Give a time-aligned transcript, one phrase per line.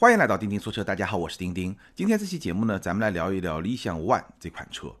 [0.00, 1.76] 欢迎来到钉钉说车，大家好，我是钉钉。
[1.92, 4.94] 今天这期节目呢，咱们来聊一聊理想 ONE 这款车。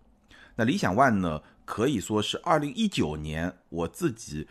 [0.56, 4.44] 那理想 ONE 呢，可以说是二零一九年我自己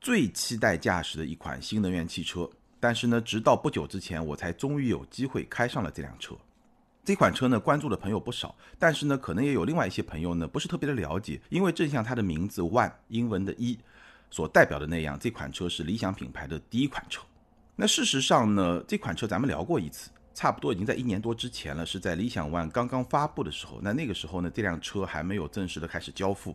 [0.00, 2.50] 最期待驾驶的一款新能源汽车。
[2.80, 6.34] 但是呢，直到不久之前，我才终于有机会开上了这辆车。
[7.04, 11.40] 这款车呢，关注的朋友不少，但是呢，可能也有另外一些朋友呢，不是特别的了解。
[11.50, 13.78] 因为正像它的名字 ONE 英文的一
[14.28, 17.22] 所代表的那样，这款车是理想品牌的第一款车。
[17.76, 23.80] 那事实上呢，这款车咱们聊过一次，差不多已经在一年多之前了，是在理想 ONE 刚刚发布的时候。
[23.82, 26.54] 那那个时候呢，这辆车还没有正式的开始交付。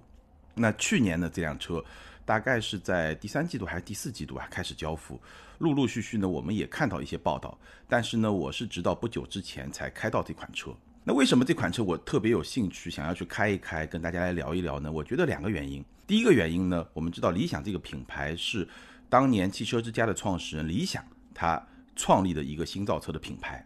[0.56, 1.84] 那去年呢，这辆车
[2.24, 5.20] 大概是在第三季度还是第四季度啊开始交付，
[5.58, 7.58] 陆陆续续呢，我们也看到一些报道。
[7.86, 10.72] 但是呢，我是直到不久之前才开到这款车。
[11.04, 14.90] 那为什么这款车我特别有兴趣，想要去开一开，跟大家来聊一聊呢？
[14.90, 15.84] 我觉得两个原因。
[16.08, 18.66] 第一个原因呢，我们知道理想这个品牌是。
[19.12, 21.04] 当年汽车之家的创始人理想，
[21.40, 23.66] 他创立的一个新造车的品牌。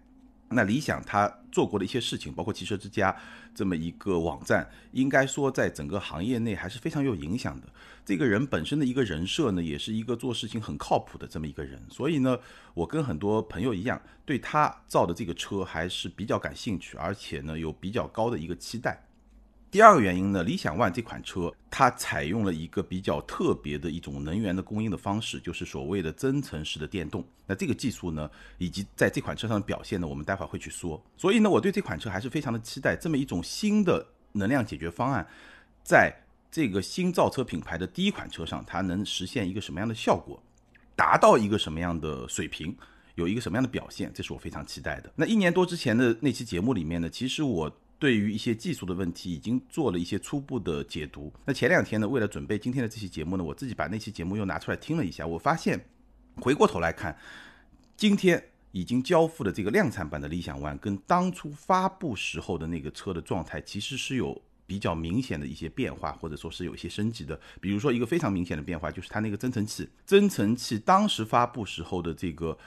[0.50, 3.16] 那理想他做过的一些事情，包括汽车之家
[3.56, 7.68] 这么一个网站，应该说在整个行业内还是非常有影响的。
[8.06, 11.82] 这个人本身的一个人设呢，也是一个做事情很靠谱的这么一个人。
[11.90, 12.38] 所以呢，
[12.76, 19.04] 我跟很多朋友一样，对他造的这个车还是比较感兴趣，而且呢，有比较高的一个期待。
[19.74, 27.26] 第二个原因呢，理想 ONE 这款车它采用了一个比较特别的一种能源的供应的方式，就是所谓的增程式的电动。
[27.48, 28.30] 那这个技术呢，
[28.60, 31.04] 以及在这款车上的表现呢，我们待会儿会去说。
[31.18, 32.96] 所以呢，我对这款车还是非常的期待。
[32.96, 35.28] 这么一种新的能量解决方案，
[35.84, 36.14] 在
[36.52, 40.40] 这个新造车品牌的第一款车上，它能实现一个什么样的效果，
[40.96, 42.78] 达到一个什么样的水平，
[43.16, 45.12] 有一个什么样的表现，这是我非常期待的。
[45.16, 47.76] 那一年多之前的那期节目里面呢，其实我。
[48.04, 51.32] 对于一些技术的问题，已经做了一些初步的解读。
[51.46, 55.26] 那前两天呢，为了准备今天的这期节目呢，我自己把那期节目又拿出来听了一下。
[55.26, 55.80] 我发现，
[56.36, 57.18] 回过头来看，
[57.96, 67.40] 今天已经交付的这个量产版的理想 ONE，跟当初发布时候的那个车的状态，其实是有比较明显的一些变化，或者说是有一些升级的。
[67.62, 72.58] 比如说一个非常明显的变化，就是它那个增程器，增程器当时发布时候的这个。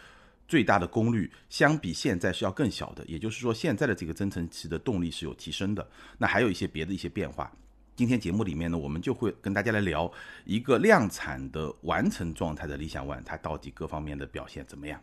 [0.48, 5.86] 最大的功率相比现在是要更小的，也就是说现在的这个增程器的动力是有提升的。
[6.18, 7.50] 那还有一些别的一些变化。
[7.94, 10.12] 今天节目里面呢，我们就会跟大家来聊
[10.44, 15.00] 一个量产的完成状态的理想 ONE，它到底各方面的表现怎么样？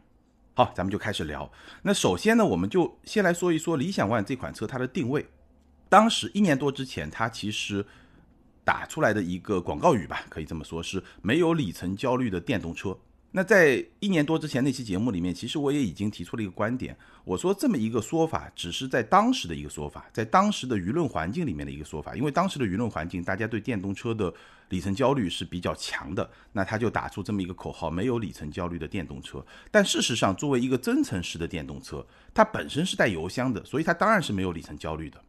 [0.54, 1.52] 好，咱们就开始聊。
[1.82, 5.26] 那首先呢，我们就先来说一说理想 ONE 这款车它的定位。
[5.90, 7.84] 当时一年多之前，它其实
[8.64, 12.96] 打出来的一个广告语吧，可以这么说，是没有里程焦虑的电动车。
[13.36, 16.96] 那在一年多之前那期节目里面，其实我也已经提出了一个观点，
[17.26, 24.32] 我说这么一个说法只是在当时的一个说法，在当时的舆论环境里面的一个说法，因为当时的舆论环境，大家对电动车的
[24.70, 29.44] 里程焦虑是比较强的，那他就打出这么一个口号，没有里程焦虑的电动车。
[29.72, 32.06] 但事实上，作为一个增程式的电动车，
[32.36, 35.20] 它本身是带油箱的，所以它当然是没有里程焦虑的。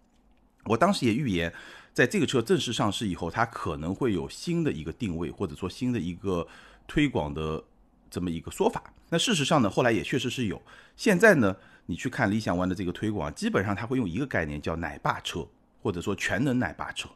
[0.65, 1.51] 我当时也预言，
[1.95, 6.47] 在这个车正式上市以后，它可能会有新的一个定位，或者说新的一个
[6.87, 7.65] 推广的。
[8.15, 10.63] 这么一个说法，那事实上呢，后来也确实是有。
[10.95, 15.45] 现在呢，你去看理想 ONE 的这个推广，基本上它会用一个概念叫“奶爸车”
[15.83, 17.09] 或者说“全能奶爸车”。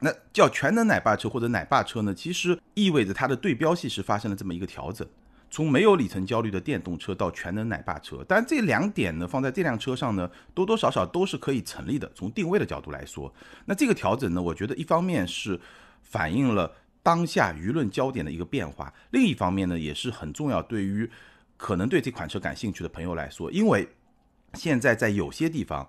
[0.00, 5.06] 那叫“全能奶爸车”或者“奶爸车”呢，其实意味着它的对标系是发生了这么一个调整，
[5.48, 8.24] 从没有里程焦虑的电动车到全能奶爸车。
[8.26, 12.10] 但这两点呢，放在这辆车上呢，多多少少都是可以成立的。
[12.12, 13.32] 从定位的角度来说，
[13.66, 15.60] 那这个调整呢，我觉得一方面是
[16.02, 16.72] 反映了。
[17.08, 20.60] 当下舆论焦点的一个变化，另一方面呢，也是很重要。
[20.60, 21.10] 对于
[21.56, 23.88] 可能对这款车感兴趣的朋友来说，因为
[24.52, 25.88] 现在在有些地方，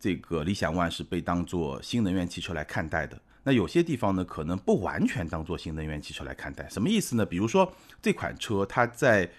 [0.00, 3.20] 这个理想 ONE 是被当做新能源汽车来看待的。
[3.42, 6.66] 那有些地方呢，可能不完全当做新能源汽车来看待。
[6.70, 7.26] 什么意思呢？
[7.26, 7.70] 比如说
[8.00, 9.30] 这款车，它在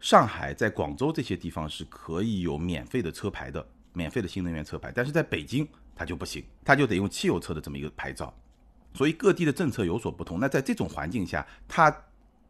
[0.00, 8.34] 上海、在广州这些地方是可以有免费的车牌的，免费的新能源车牌，但是在北京它就不行，它就得用汽油车的这么一个牌照。
[8.94, 11.94] 所以各地的政策有所不同，那在这种环境下，它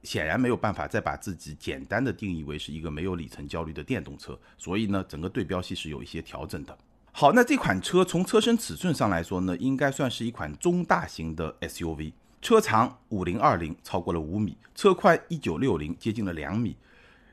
[0.03, 4.39] 显然没有办法再把自己简单的定义为是一个没有里程焦虑的电动车。
[4.59, 6.79] 所以呢，整个对标系是有一些调整的。
[7.13, 16.77] 好，那这款车从车身尺寸上来说呢，应该算是一款中大型的 SUV，车长五零二零，超过了五米，车宽一九六零，接近了两米，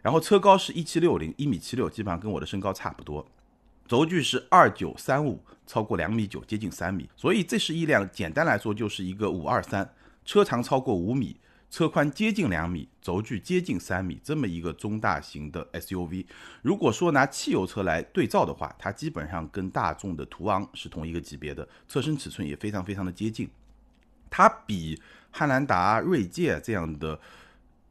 [0.01, 3.27] 然后车高是一七六零，一米七六，基本上跟我的身高差不多。
[3.91, 9.93] 轴距是二九三五，超过两米九，接近三米，所以这是一辆简单来说就是一个五二三，
[10.23, 11.35] 车长超过五米，
[11.69, 16.25] 车宽接近两米，轴距接近三米，这么一个中大型的 SUV。
[16.61, 23.49] 如果说拿汽油车来对照的话，它基本上跟大众的途昂是同一个级别的，车身尺寸也非常非常的接近。
[24.29, 24.97] 它比
[25.31, 27.19] 汉兰达、锐界这样的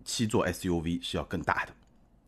[0.02, 1.75] 七座 SUV 是要更大的，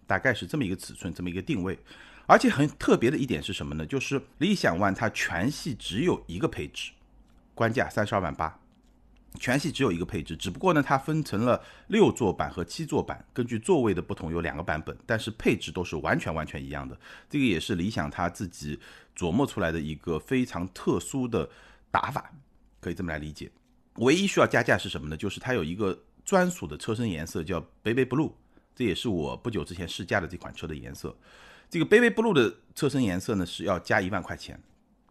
[0.07, 1.79] 大概是这么一个尺寸，这么一个定位。
[2.27, 3.85] 而且很特别的一点是什么呢？
[3.85, 6.93] 就是理想 ONE 它全系只有一个配置，
[7.55, 8.59] 官价三十二万八，
[9.39, 10.37] 全系只有一个配置。
[10.37, 16.97] 只不过呢，它分成了六座版和七座版，根据座位的不同有两个版本，但是配置都是完全完全一样的。
[17.29, 18.79] 这个也是理想它自己
[19.17, 21.49] 琢磨出来的一个非常特殊的
[21.91, 22.33] 打法，
[22.81, 23.51] 可以这么来理解。
[23.97, 25.17] 唯一需要加价是什么呢？
[25.17, 28.33] 就是它有一个专属的车身颜色叫 Baby Blue，
[28.75, 31.15] 这也是我不久之前试驾的这款车的颜色。
[31.73, 34.61] 这个 Baby Blue 的车身颜色呢是要加一万块钱，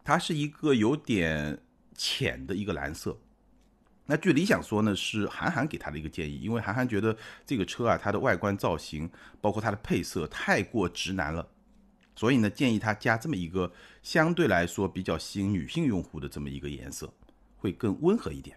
[0.04, 1.60] 它是一个有点
[1.96, 3.18] 浅的一个蓝色。
[4.06, 9.10] 那据理想说呢，是韩寒给他的一个建议，因为韩寒觉得这个车啊，它的外观造型，
[9.40, 11.44] 包括它的配色太过直男了，
[12.14, 17.12] 所以呢，建议他加这么一个相对来说比较吸引女性用户的这么一个颜色，
[17.56, 18.56] 会更温和一点。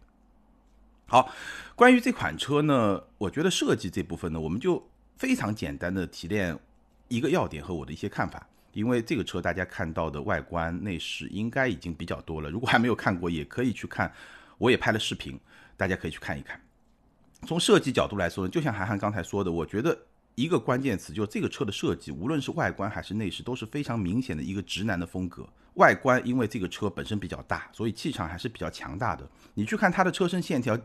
[1.08, 1.34] 好，
[1.74, 4.88] 关于这款车呢，我觉得设计这部分呢，我们就
[5.18, 6.60] 非常简单的提炼。
[7.08, 12.50] 一个要点和我的一些看法，因为这个车大家看到的外观内饰应该已经比较多了。
[12.50, 14.12] 如果还没有看过，也可以去看，
[14.58, 15.40] 我也拍了视频，
[15.78, 16.60] 大家可以去看一看。
[17.48, 19.98] 从设计角度来说，就像韩寒刚才说的，我觉得
[20.36, 25.48] 一个关键词就是这个车的设计，无论是外观还是内饰，都是非常明显的一个直男的风格。
[25.76, 29.30] 外观因为这个车本身比较大，所以气场还是比较强大的。
[29.54, 30.78] 你去看它的车身线条。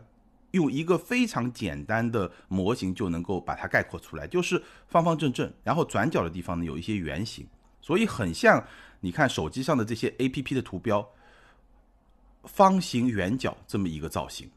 [0.51, 7.47] 用一个非常简单的模型就能够把它概括出来，就是方方正正，然后转角的地方呢有一些圆形，
[7.81, 8.65] 所以很像
[8.99, 11.07] 你看手机上的这些 A P P 的图标，
[12.43, 14.49] 方形圆角这么一个造型，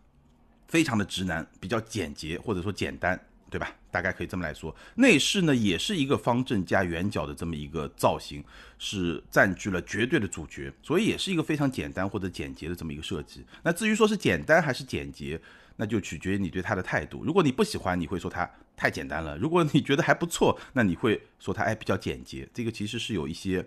[0.66, 3.18] 非常的直男，比较简洁或者说简单，
[3.48, 3.70] 对吧？
[3.90, 4.74] 大概可以这么来说。
[4.96, 8.42] 内饰呢也是一个方正加圆角的这么一个造型，
[8.78, 13.46] 是占据了绝对的主角，所以也是一个非常简单或者简洁的这么一个设计。
[13.62, 15.40] 那至于说是简单还是简洁？
[15.76, 17.24] 那就取决于你对它的态度。
[17.24, 22.48] 如果你不喜欢，你会说它太简单了；如果你觉得还不错，那你会说它哎比较简洁。
[22.52, 23.66] 这个其实是有一些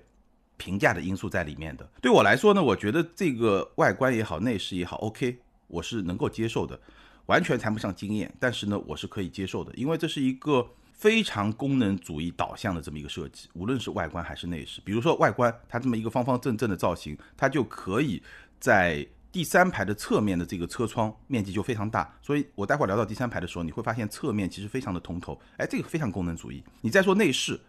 [0.57, 1.89] 评价的因素在里面的。
[2.01, 6.79] 对我来说呢，我觉得这个外观也好，内饰也好，OK，我是能够接受的，
[7.25, 14.81] 完全谈不上惊艳，但是呢，我是可以接受的，因为这是一个非常功能主义导向的这么一个设计，无论是外观还是内饰。
[14.83, 18.21] 比如说外观，它这么一个方方正正的造型，它就可以
[18.59, 19.05] 在。
[19.37, 26.63] 第三排的侧面的这个车窗面积就非常大，所以我待会儿聊到第三排的时候，你会发现侧面其实非常的通透，哎，这个非常功能主义。
[26.81, 27.59] 你再说内饰，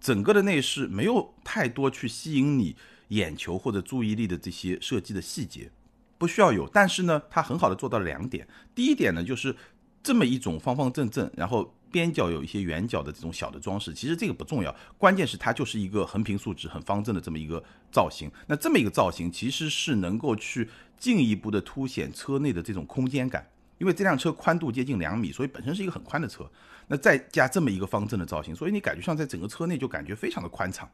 [0.00, 2.74] 整个的内饰没有太多去吸引你
[3.10, 5.70] 眼球或者注意力的这些设计的细节，
[6.18, 8.48] 不需要有，但是呢，它很好的做到了两点。
[8.74, 9.54] 第一点呢，就是
[10.02, 11.72] 这么一种方方正正，然后。
[11.90, 18.30] 边角有一些圆角的这种小的装饰，其实这个不重要，关键是它就是一个横平竖直、很方正的这么一个造型。
[18.46, 20.68] 那这么一个造型，其实是能够去
[20.98, 23.48] 进一步的凸显车内的这种空间感，
[23.78, 26.50] 因为这辆车宽度接近两米，所以本身是一个很宽的车。
[26.88, 30.90] 那再加这么一个方正的造型，所以你感觉上在整个车内就感觉非常的宽敞。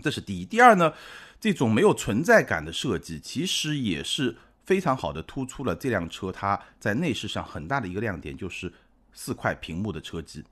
[0.00, 0.44] 这是第一。
[0.44, 0.92] 第二呢，
[1.40, 8.72] 这种没有存在感的设计，其实也是非常好的突出了这辆车它在内饰上很大的一个亮点，就是。
[9.14, 10.42] 四块屏幕的车机，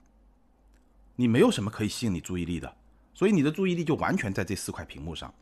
[1.15, 2.71] 你没有什么可以吸引你注意力的，
[3.11, 5.33] 所以你的注意力就完全在这四块屏幕上，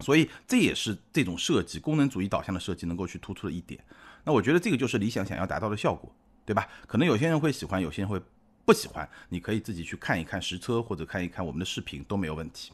[0.00, 3.82] 所以这也是这种设计功能主义导向的设计能够去突出的一点。
[4.24, 6.14] 那我觉得这个就是理想想要达到的效果，
[6.44, 6.68] 对吧？
[6.86, 8.20] 可能有些人会喜欢，有些人会
[8.64, 12.72] 不喜欢，你可以自己去看一看实车或者看一看我们的视频都没有问题。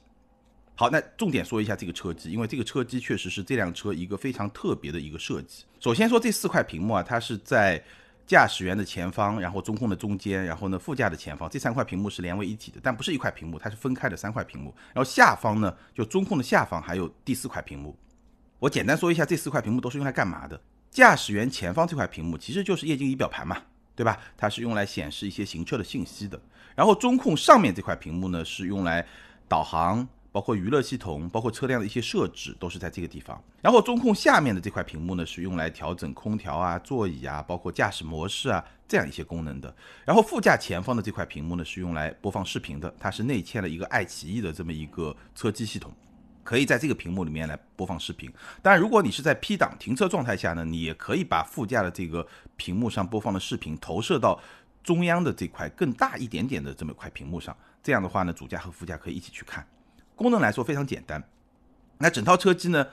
[0.75, 5.65] 好，那重点说一下这个车机，因为这个车机确实是这辆车一个非常特别的一个设计。
[5.79, 7.85] 首先说这四块屏幕啊，它是在。
[8.31, 14.73] 驾驶员的前方，然后中控的中间，然后呢副驾的前方，这三块屏幕是连为一体的，但不是一块屏幕，它是分开的三块屏幕。
[14.95, 17.99] 然后下方呢，就中控的下方还有第四块屏幕。
[18.61, 20.61] 我简单说一下，这四块屏幕都是用来干嘛的？
[20.93, 23.57] 驾驶员前方这块屏幕其实就是液晶仪表盘嘛，
[23.97, 24.17] 对吧？
[24.37, 26.41] 它是用来显示一些行车的信息的。
[26.77, 29.05] 然后中控上面这块屏幕呢，是用来
[29.49, 30.07] 导航。
[30.33, 33.43] 包括娱乐系统，包括车辆的一些设置，都是在这个地方。
[33.61, 39.75] 然后中控下面的这块屏幕呢，是用来调整空调啊、座椅啊，包括驾驶模式啊这样一些功能的。
[40.05, 45.93] 然后副驾前方的这块屏幕呢，是用来播放视频的，它是内嵌了一个爱奇艺的这么一个车机系统，
[46.45, 48.33] 可以在这个屏幕里面来播放视频。
[48.63, 52.25] 当然，如果你是在 P 档停车状态下呢，你也可以把副驾的这个
[52.57, 54.41] 屏幕上播放的视频投射到
[54.85, 59.67] 中央的这块更大一点点的这么一块屏幕上，这样的话呢，主驾和副驾可以一起去看。
[60.21, 61.27] 功能来说非常简单，
[61.97, 62.87] 那整套车机呢，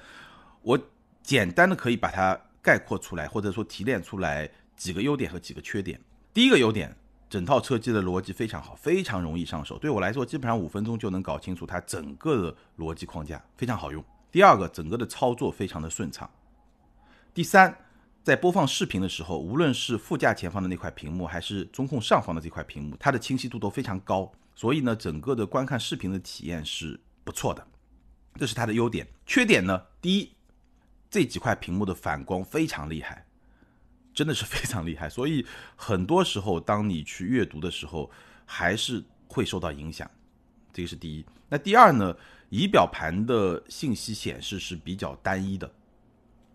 [0.61, 0.79] 我
[1.21, 5.99] 简单的可以把它概括出来，或者说提炼出来几个优点和几个缺点。
[6.33, 6.95] 第一个优点，
[7.29, 9.77] 整套车机的逻辑非常好，非常容易上手。
[9.77, 14.01] 对我来说，基本上五分钟就能搞清楚它整个的逻辑框架，非常好用。
[14.31, 16.29] 第二个，整个的操作非常的顺畅。
[17.33, 17.77] 第三，
[18.23, 26.97] 在播放视频的时候，无论是副驾前方的那块屏幕，还是中控上方的这块屏幕，它的清晰度都非常高，所以呢，整个的观看视频的体验是。
[27.27, 27.67] 不错的，
[28.35, 29.05] 这是它的优点。
[29.25, 30.31] 缺点呢，第一，
[31.09, 33.25] 这几块屏幕的反光非常厉害，
[34.13, 38.09] 真的是非常厉害，所以很多时候当你去阅读的时候，
[38.45, 40.09] 还是会受到影响。
[40.71, 41.25] 这个是第一。
[41.49, 42.15] 那第二呢，
[42.47, 45.69] 仪表盘的信息显示是比较单一的，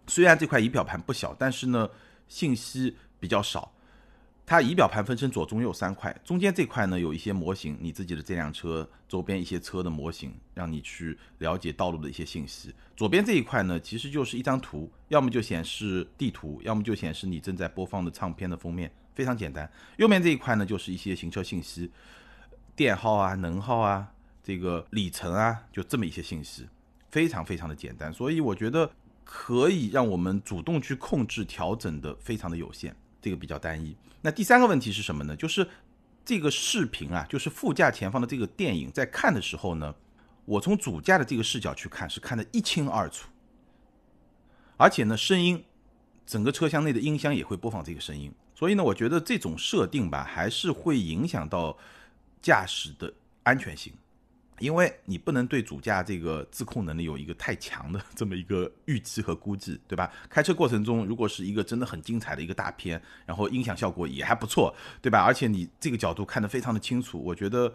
[0.06, 1.86] 虽然这块仪表盘不小，但是呢，
[2.28, 3.74] 信息比较少。
[4.44, 12.74] 它仪表盘分成左中右三块，中间这块呢有一些模型，你自己的这辆车周边一些车的模型，让你去了解道路的一些信息。
[12.96, 19.70] 左边这一块呢，其实就是一张图，要么就显示地图，要么就显示你正在播放的唱片的封面，非常简单。
[19.96, 21.90] 右面这一块呢，就是一些行车信息，
[22.74, 26.68] 电耗啊、能耗啊、这个里程啊，就这么一些信息，
[27.10, 28.12] 非常非常的简单。
[28.12, 28.90] 所以我觉得
[29.24, 32.94] 可以让我们主动去控制调整的，非常的有限。
[33.22, 33.96] 这个比较单一。
[34.20, 35.34] 那第三个问题是什么呢？
[35.34, 35.66] 就是
[36.24, 39.94] 这个视频啊，就是副驾前方的这个电影，在看的时候呢，
[40.44, 43.28] 我从主驾的这个视角去看，是看得一清二楚。
[44.76, 45.64] 而且呢，声音，
[46.26, 48.32] 整个车厢内的音箱也会播放这个声音。
[48.54, 51.76] 所以呢，我觉得这种设定吧，还是会影响到
[52.40, 53.12] 驾驶的
[53.44, 53.92] 安全性。
[54.58, 60.10] 因为你不能对主驾这个自控能力有一个太强的 这么一个预期和估计，对吧？
[60.28, 65.22] 开车过程中，如果是一个真的很精彩的一个大片，然后音响效果也还不错，对吧？
[65.22, 67.72] 而且你这个角度看得非常的清楚，我觉得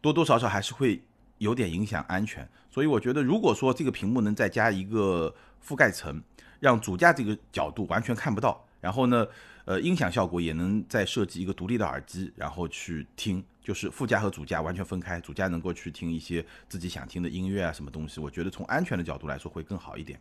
[0.00, 1.02] 多多少少还是会
[1.38, 2.48] 有点影响安全。
[2.70, 5.34] 所以我觉得，如果说这个屏幕能再加一个
[5.66, 6.22] 覆盖层，
[6.58, 9.26] 让主驾这个角度完全看不到，然后呢？
[9.66, 20.20] 呃，音响效果也能再设计一个独立的耳机，然后去听，就是副驾和主驾完全分开，主驾能够去听一些自己想听的音乐啊，什么东西，我觉得从安全的角度来说会更好一点。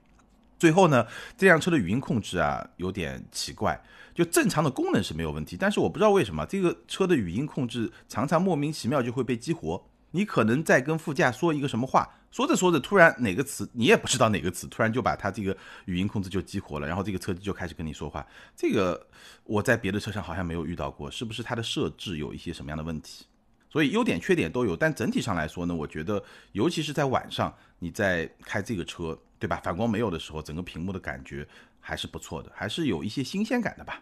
[0.57, 3.81] 最后呢，这辆车的语音控制啊有点奇怪，
[4.13, 9.81] 就正常的功能是没有问题，但是我不知道为什么这个车的语音控制常常莫名其妙就会被激活。
[10.11, 15.55] 你可能在跟副驾说一个什么话，说着说着，突然哪个词你也不知道哪个词，突然就把它这个
[15.85, 18.25] 语音控制就激活了，然后这个车机就开始跟你说话。
[18.55, 19.07] 这个
[19.43, 23.25] 我在别的车上好像没有遇到过，是不是它的设置有一些什么样的问题？
[23.71, 29.61] 所以优点缺点都有，但整体上来说呢，我觉得尤其是在晚上你在开这个车，对吧？
[29.63, 31.47] 反光没有的时候，整个屏幕的感觉
[31.79, 34.01] 还是不错的，还是有一些新鲜感的吧。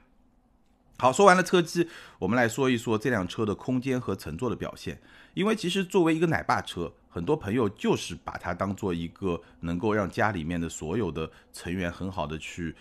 [0.99, 1.87] 好，说完了车机，
[2.17, 4.99] 我们来说一说这辆车的空间和乘坐的表现。
[5.35, 12.75] 因为其实作为一个奶爸车，很多朋友就是把它当做一个能够让家里面的所有的成员很好的去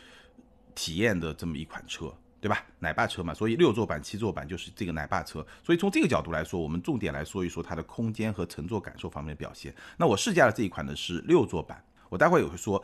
[0.75, 2.65] 体验的这么一款车，对吧？
[2.79, 5.47] 奶爸车嘛，所以六座版、七座版就是这个奶爸车。
[5.63, 9.75] 所以从这个角度来说，我们重点来说一说它的空间和乘坐感受方面的表现。
[9.99, 12.83] 那我试驾的这一款呢是六座版，我待会也会说。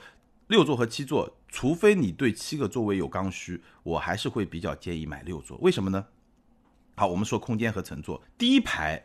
[0.53, 5.57] 六座和七座，除非你对七个座位有刚需，我还是会比较建议买六座。
[5.63, 6.05] 为什么呢？
[6.95, 9.03] 好，我们说空间和乘坐，第一排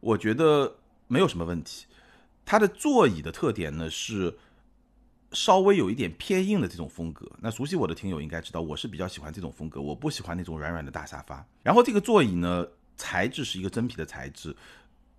[0.00, 0.76] 我觉得
[1.08, 1.86] 没有什么问题。
[2.44, 4.36] 它的座椅的特点呢是
[5.32, 7.26] 稍微有一点偏硬的这种风格。
[7.40, 11.42] 那熟悉我的听友应该知道，我是比较喜欢这种风格，我不喜欢那种软软的大沙发。
[11.62, 12.66] 然后这个座椅呢，
[12.98, 14.54] 材质是一个真皮的材质，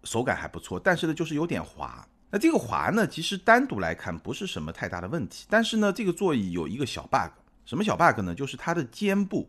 [0.03, 2.07] 手感还不错，但是呢就是有点滑。
[2.33, 7.29] 那这个滑呢，其实单独来看不是什么太大的问题，但是呢，这个座椅有一个小 bug，
[7.63, 8.33] 什么小 bug 呢？
[8.33, 9.47] 就是它的肩部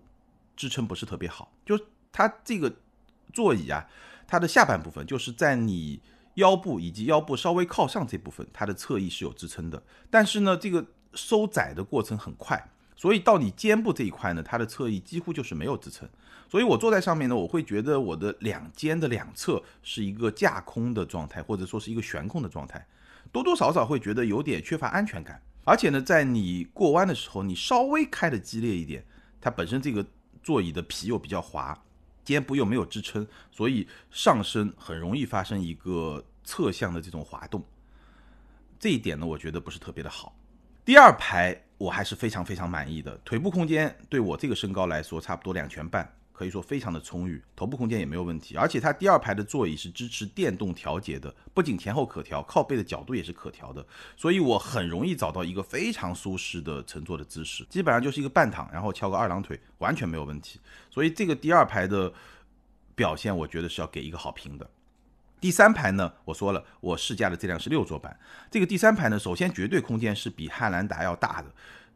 [0.54, 1.80] 支撑不是特别好，就
[2.12, 2.70] 它这个
[3.32, 3.88] 座椅啊，
[4.28, 5.98] 它的下半部分就是在你
[6.34, 16.08] 腰部以及腰部稍微靠上这部分，它的侧翼是有支撑的，但是呢，这个收窄的过程很快，所以到你肩部这一块呢，它的侧翼几乎就是没有支撑。
[16.48, 22.86] 所以我坐在上面呢，我会觉得我的两肩的两侧是一个架空的状态，或者说是一个悬空的状态，
[23.32, 25.42] 多多少少会觉得有点缺乏安全感。
[25.64, 29.04] 而且呢，在你过弯的时候，你稍微开的激烈一点，
[29.40, 30.04] 它本身这个
[30.42, 31.82] 座椅的皮又比较滑，
[32.22, 37.64] 肩部又没有支撑，所以上身很容易发生一个侧向的这种滑动。
[38.78, 40.36] 这一点呢，我觉得不是特别的好。
[40.84, 46.10] 第二排我还是非常非常满意的，腿部空间对我这个身高来说，差不多两拳半。
[46.34, 60.58] 可以说非常的充裕，头部空间也没有问题，而且它第二排的座椅是支持电动调节的，不仅前后可调，靠背的角度也是可调的，所以我很容易找到一个非常舒适的乘坐的姿势，基本上就是一个半躺，然后翘个二郎腿，完全没有问题。
[60.90, 62.12] 所以这个第二排的
[62.96, 64.68] 表现，我觉得是要给一个好评的。
[65.44, 68.18] 第三排呢，我说了，我试驾的这辆是六座版，
[68.50, 71.52] 这个第三排呢，首先绝对空间是比汉兰达要大的，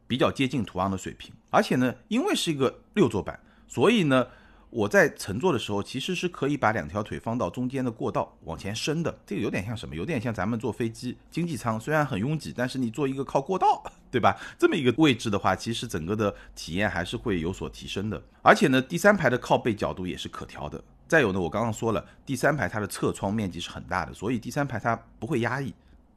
[0.06, 3.40] 比较接近途昂的水平，而且呢，因为是一个六座版。
[3.66, 4.26] 所以呢，
[4.68, 9.18] 我在乘坐的时候，其实是可以把两条腿放到中间的过道往前伸的。
[9.24, 9.96] 这个有点像什么？
[9.96, 14.36] 有点像咱们坐飞机经济舱，虽然很拥挤，但是你坐一个靠过道， 对吧？
[14.58, 18.22] 这么一个位置的话，其实整个的体验还是会有所提升的。
[18.42, 20.84] 而且呢，第三排的靠背角度也是可调的。
[21.08, 25.72] 再有呢，我刚刚说了，第三排它的侧窗面积是很大的，所以第三排它不会压抑。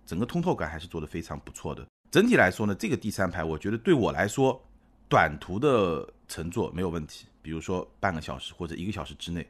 [0.06, 1.88] 整个通透感还是做得非常不错的。
[2.12, 4.62] 整体来说呢，这个第三排我觉得对我来说，
[5.08, 9.48] 短途的乘坐没有问题，比如说半个小时或者一个小时之内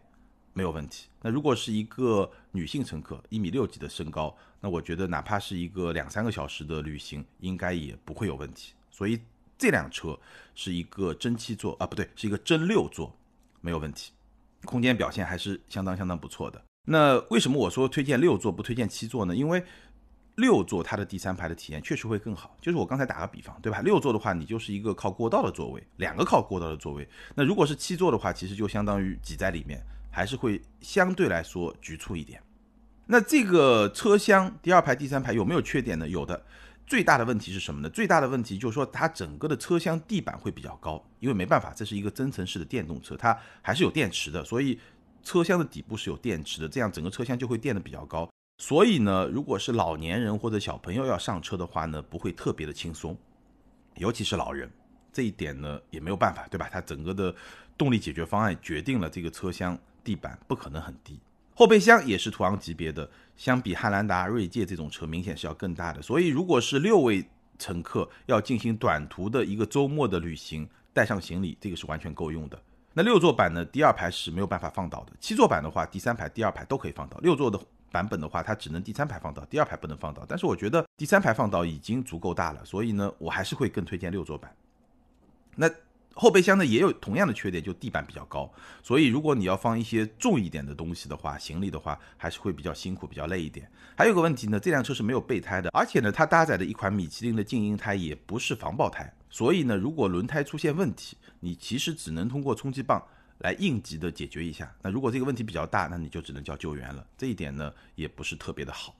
[0.53, 1.07] 没有问题。
[1.21, 8.73] 那如果是一个女性乘客，一米六几的身高，那我觉得哪怕是一个两三个小时的旅行，应该也不会有问题。
[8.91, 9.19] 所以
[9.57, 10.15] 这辆车
[10.53, 13.11] 是一个真七座啊，不对，是一个真六座，
[13.61, 14.11] 没有问题，
[14.65, 16.61] 空间表现还是相当相当不错的。
[16.85, 19.35] 那为什么我说推荐六座不推荐七座呢？
[19.35, 19.63] 因为
[20.35, 22.55] 六座它的第三排的体验确实会更好。
[22.61, 23.81] 就是我刚才打个比方，对吧？
[23.81, 27.07] 六座的话，你就是一个靠过道的座位，两个靠过道的座位。
[27.35, 32.41] 那如果是七座的话，其实就相当于挤在里面，还是会相对来说局促一点。
[33.05, 36.07] 那这个车厢第二排、第三排有没有缺点呢？
[36.07, 36.43] 有的。
[36.91, 37.89] 最大的问题是什么呢？
[37.89, 44.77] 最大的问题就是说它整个的车厢地板会比较高，因为没办法，这是一个增程式的电动车，它还是有电池的，所以。
[45.23, 48.27] 车厢的底部是有电池的，这样整个车厢就会垫的比较高。
[48.57, 53.15] 所以呢，如果是老年人或者小朋友要上车的话呢，不会特别的轻松，
[53.95, 54.69] 尤其是老人，
[55.13, 56.67] 这一点呢也没有办法，对吧？
[56.71, 57.33] 它整个的
[57.77, 61.19] 动力解决方案决定了这个车厢地板不可能很低。
[61.53, 66.01] 后备箱也是途昂级别的，相比汉兰达、锐界这种车，明显是要更大的。
[66.01, 67.23] 所以如果是六位
[67.59, 72.59] 乘客要进行短途的一个周末的旅行，带上行李，这个是完全够用的。
[72.93, 73.63] 那六座版呢？
[73.63, 75.13] 第二排是没有办法放倒的。
[75.19, 77.17] 七座版的话，第三排、第二排都可以放倒。
[77.19, 77.57] 六座的
[77.89, 80.25] 版本的话，它只能第三排放倒，第二排不能放倒。
[80.27, 84.53] 但是我觉得第三排放倒已经足够大了，所以呢，我还是会更推荐六座版。
[85.55, 85.69] 那
[86.13, 88.51] 后备箱呢也有同样的缺点，就地板比较高，
[88.83, 93.69] 所以如果你要放一些重一点的东西的话，行李的话还是会比较辛苦、比较累一点。
[93.95, 99.11] 还有个问题呢，这辆车是没有备胎的，而且呢，它搭载的一款米其林的静音胎也不是防爆胎。
[99.29, 103.01] 所以呢，如果轮胎出现问题，你其实只能通过充气棒
[103.37, 104.73] 来应急的解决一下。
[104.81, 107.05] 那如果这个问题比较大，那你就只能叫救援了。
[107.17, 108.93] 这一点呢，也不是特别的好。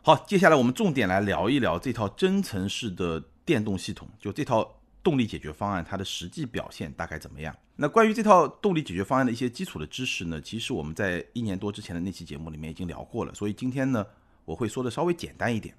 [0.00, 7.54] 好，接下来我们重点来聊一聊这套增程式的电动系统，就这套动力解决方案，它的实际表现大概怎么样？
[7.76, 14.04] 那关于这套动力解决方案的一些基础的知识呢，其实我们在一年多之前的那期节目里面已经聊过了，所以今天呢，
[14.44, 15.74] 我会说的稍微简单一点。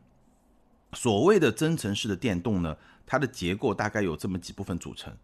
[0.93, 5.15] 所谓的增程式的电动呢，它的结构大概有这么几部分组成。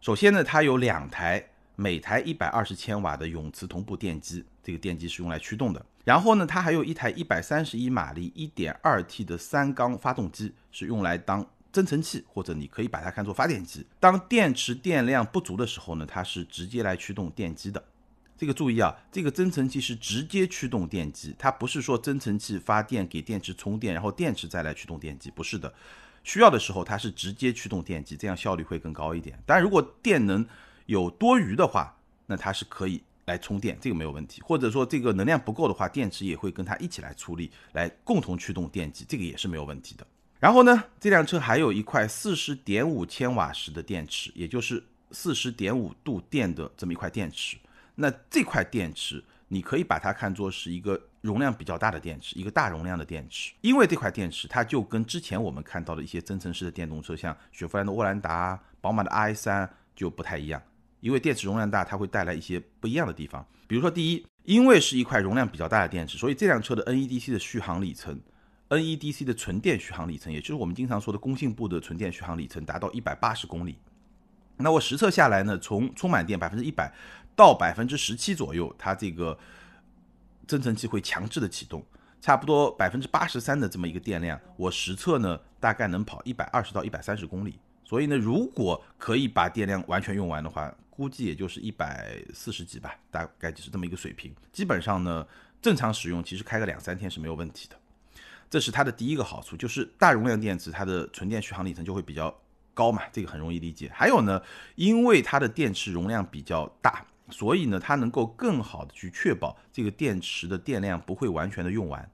[0.00, 1.42] 首先呢，它有两台
[1.76, 5.86] 每台一百二十千瓦的永磁同步电机，这个电机是用来驱动的。
[6.04, 13.86] 然后呢，它还有一台一百三十一马力一点二 T 的三缸发动机，是用来当增程器，或者你可以把它看作发电机。
[13.98, 17.82] 当电池电量不足的时候呢，它是直接来驱动电机的。
[18.36, 25.72] 这个注意啊，这个增程器是直接驱动电机，它不是说增程器发电给电池充电，然后电池再来驱动电机，不是的。
[26.24, 29.38] 需要的时候它是直接驱动电机，这样效率会更高一点。
[29.46, 30.44] 当然，如果电能
[30.86, 34.42] 有多余的话，那它是可以来充电，这个没有问题。
[34.42, 40.06] 或者说这个能量不够的话，电池也会跟它一起来出力，来共同驱动电机，这个也是没有问题的。
[40.42, 47.56] 然后呢，这辆车还有一块四十点五千瓦时的电池，也就是四十点五度电的这么一块电池。
[47.94, 53.52] 那这块电池，你可以把它看作是一个容量比较大的电池，一个大容量的电池。
[53.60, 60.60] 因为这块电池，它就跟之前我们看到的一些增程式的电动车，像雪佛兰的沃兰达、宝马的 i3 就不太一样。
[60.98, 63.46] 因为电池容量大，它会带来一些不一样的地方。
[63.68, 68.20] 比如说，第一，因为是一块容量比较大的电池，所以这辆车的 NEDC 的续航里程
[68.76, 73.76] ，NEDC 的纯电续航里程，也就是我们经常说的工信部的纯电续航里程，达到一百八十公里。
[74.56, 76.92] 那我实测下来呢，从充满电百分之一百。
[77.34, 79.36] 到百分之十七左右，它这个
[80.46, 81.82] 增程器会强制的启动，
[82.20, 87.58] 差不多百分之八十三的这么一个电量，我实测呢大概能跑一百二十到一百三十公里。
[87.84, 94.30] 所以呢，如果可以把电量完全用完的话，估计也就是一百四十几吧，大概就是这么一个水平。
[94.52, 95.26] 基本上呢，
[95.62, 97.76] 正常使用其实开个两三天是没有问题的。
[98.52, 102.38] 这是它的第一个好处，就是大容量电池它的纯电续航里程就会比较
[102.74, 103.90] 高嘛，这个很容易理解。
[103.94, 104.42] 还有呢，
[104.74, 107.06] 因为它的电池容量比较大。
[107.30, 112.06] 所以呢，它能够更好的去确保这个电池的电量不会完全的用完，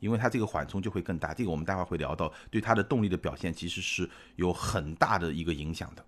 [0.00, 1.32] 因为它这个缓冲就会更大。
[1.32, 6.04] 这个我们待会儿会聊到，对它的动力的表现其实是有很大的一个影响的。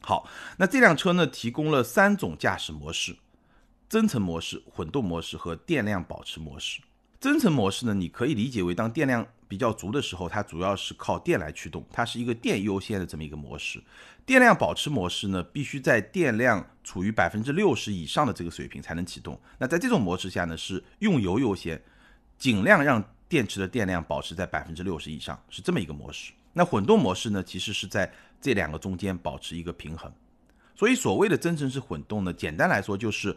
[0.00, 3.16] 好，那这辆车呢，提供了三种驾驶模式：
[3.88, 6.80] 增程模式、混动模式和电量保持模式。
[7.20, 13.82] 增程模式呢，你可以理解为当电量比较足的时候，它主要是靠电来驱动，它是一个电优先的这么一个模式。
[14.24, 19.40] 电量保持模式呢，必须在电量处于百分之六十以上的这个水平才能启动。
[19.58, 21.82] 那在这种模式下呢，是用油优先，
[22.38, 26.32] 尽量让电池的电量保持在百分之六十以上，是这么一个模式。
[26.52, 30.12] 那混动模式呢，其实是在这两个中间保持一个平衡。
[30.76, 33.36] 所以所谓的增程式混动呢，简单来说就是。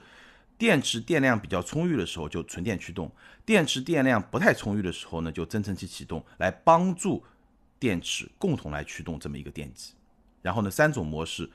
[0.62, 3.12] 电池电量比较充裕的时候就纯电驱动，
[3.44, 7.24] 电池电量不太充裕的时候呢就增程器启动，来帮助
[7.80, 9.94] 电池共同来驱动这么一个电机。
[10.44, 11.50] 然后呢，三种模式，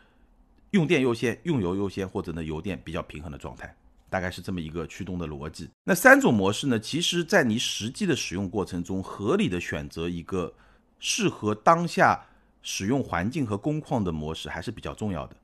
[0.72, 3.72] 用电优先、用油优先，或者呢油电比较平衡的状态，
[4.10, 5.70] 大概是这么一个驱动的逻辑。
[5.84, 10.52] 那三种模式呢，其实在你实际的使用过程中，合理的选择一个
[10.98, 12.26] 适合当下
[12.60, 15.36] 使用环境和工况的模式还是比较重要的。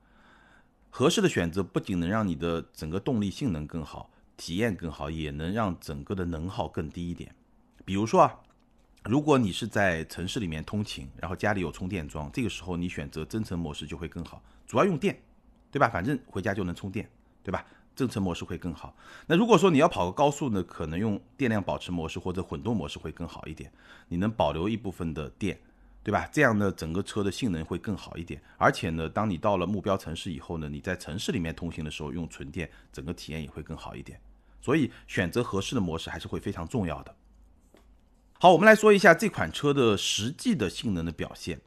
[0.95, 7.33] 合适的选择不仅能让你的整个动力性能更好、体验更好，也能让整个的能耗更低一点。
[7.83, 8.39] 比如说啊。
[9.05, 15.19] 如果你是在城市里面通勤，然后家里有充电桩，这个时候你选择增程模式就会更好，主要用电，
[15.71, 15.89] 对吧？
[15.89, 17.09] 反正回家就能充电，
[17.43, 17.65] 对吧？
[17.97, 18.95] 增程模式会更好。
[19.27, 23.69] 那如果说你要跑个高速呢，可能用电量保持模式或者混动模式会更好一点，
[24.07, 25.59] 你能保留一部分的电，
[26.03, 26.29] 对吧？
[26.31, 28.41] 这样呢，整个车的性能会更好一点。
[28.57, 34.19] 而且呢，当你到了目标城市以后呢，你在城市里面通行的时候用纯电，整个体验也会更好一点。
[34.59, 37.15] 所以选择合适的模式还是会非常重要的。
[38.39, 41.61] 好，我们来说一下这款车的实际的性能的表现。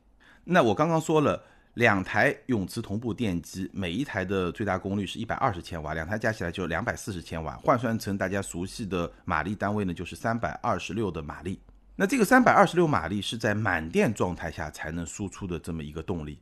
[0.44, 1.42] 那我刚刚说了，
[1.75, 11.59] 两台永磁同步电机，每一台的最大功率是一百二十千瓦，两台加起来就两百四十千瓦，换算成大家熟悉的马力单位呢，就是三百二十六的马力。
[11.97, 16.39] 那这个三百二十六马力是在满电状态下才能输出的这么一个动力。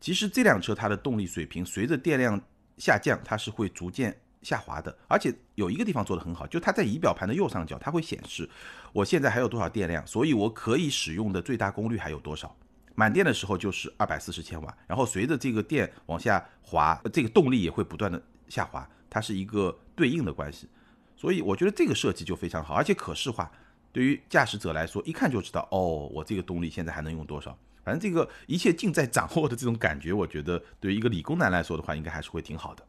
[0.00, 2.40] 其实这辆车它的动力水平随着电量
[2.78, 4.18] 下降，它是会逐渐。
[4.42, 8.48] 下滑的，而且有一个地方做得很好，就它在仪表盘的右上角，它会显示
[8.92, 12.54] 我现在还有多少电量，所以我可以使用的最大功率还有多少。
[12.94, 20.68] 满电的时候就是二百四十千瓦，然后随着这个电往下滑，这个动力也会不断的下滑，它是一个对应的关系。
[21.16, 23.50] 所以我觉得这个设计就非常好，而且可视化，
[23.96, 27.56] 对于驾驶者来说一看就知道，哦，我这个动力现在还能用多少。
[27.82, 32.84] 反正这个一切尽在掌握的这种感觉，我觉得对于一个理工男来说的话，应该还是会挺好的。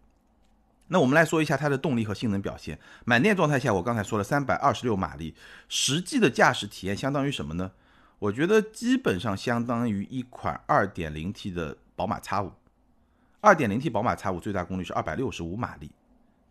[0.90, 2.78] 那我们来说一下它的动力和性能表现。
[3.06, 5.34] 满电状态下，我刚才说了三百二十六马力，
[5.70, 7.72] 实际的驾驶体验相当于什么呢？
[8.20, 12.52] 我觉得基本上相当于一款二点零 T 的宝马 X 五。
[13.40, 15.90] 二点零 T 宝马 X 五最大功率是二百六十五马力，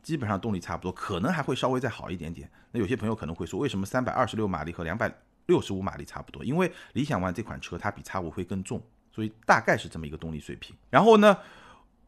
[0.07, 2.49] 基本上动力差不多，可能还会稍微再好一点点。
[2.71, 5.13] 那有些朋友可能会说，为什么三百二十六马力和两百
[5.47, 6.45] 六十五马力差不多？
[6.45, 10.77] 因为理想 ONE 这款车它比叉五会更重，所以大概是这么一个动力水平。
[10.91, 11.37] 然后呢？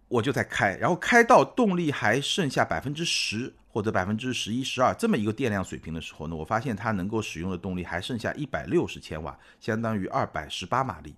[0.07, 11.15] 我就在开，然后开到动力还剩下百分之十或者百分之十一、十二这么一个电量水平的时候呢，我发现它能够使用的动力还剩下一百六十千瓦，相当于二百十八马力。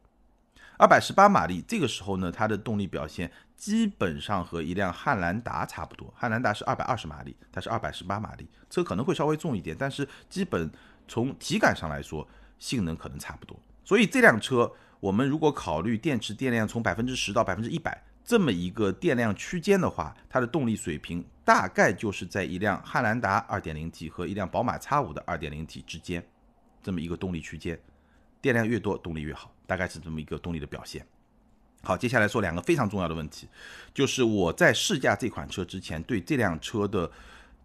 [0.77, 6.11] 二百十八马力，这个时候呢，它的动力表现基本上和一辆汉兰达差不多。
[6.17, 10.71] 汉兰达是二百二十马力，它是二百十八马力，车可能会稍微重一点，但是基本
[11.07, 12.27] 从体感上来说，
[12.59, 13.55] 性能可能差不多。
[13.85, 18.03] 所以这辆车，我们如果考虑电池电量从百分之十到百分之一百。
[18.25, 26.25] 这么一个电量区间的话，它的动力水平大概就是在一辆汉兰达 2.0T 和一辆宝马 X5 的 2.0T 之间，
[26.83, 27.79] 这么一个动力区间，
[28.41, 31.05] 电量越多动力越好，大概是这么一个动力的表现。
[31.83, 33.49] 好，接下来说两个非常重要的问题，
[33.95, 37.11] 就是我在试驾这款车之前，对这辆车的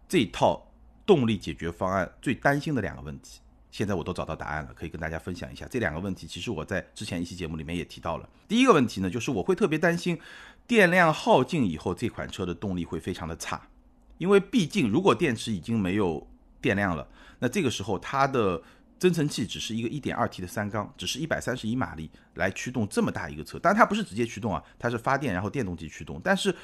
[0.08, 0.72] 这套
[1.04, 3.40] 动力解决方案最担心的两个问题。
[3.70, 6.26] 现在我都找到答案了，可以跟大家分享一下这两个问题。
[6.26, 8.26] 其实我在之前一期节目里面也提到了。
[8.48, 10.18] 第一个问题呢，就是我会特别担心
[10.66, 13.68] 电量耗尽以后，这款车的动力会非常的差，
[14.16, 16.26] 因为毕竟如果电池已经没有
[16.62, 17.06] 电量了，
[17.40, 18.62] 那这个时候它的
[18.98, 26.54] 增程器只是一个 1.2T 的三缸，只是一百三十一马力来驱动这么大一个车，当然它不是直接驱动啊，它是发电然后电动机驱动，但是。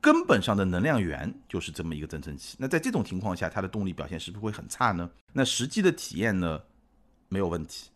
[0.00, 5.10] 根本上的能量源就是这么一个增程器，那在这种情况下，它的动力表现是不是会很差呢？
[5.32, 6.60] 那实际的体验呢，
[7.30, 7.88] 没有问题。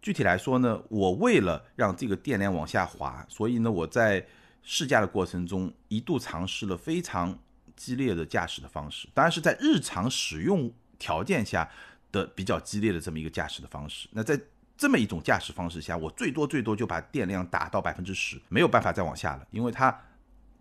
[0.00, 4.24] 具体来说呢，我为了让这个电量往下滑，所以呢，我在
[4.62, 7.36] 试驾的过程中一度尝试了非常
[7.74, 11.68] 激烈的驾驶的方式，当然是在日常使用条件下
[12.12, 14.08] 的比较激烈的这么一个驾驶的方式。
[14.12, 14.40] 那在
[14.76, 19.96] 这么一种驾驶方式下，我最多最多就把电量打到百分之十，没有办法再往下了，因为它。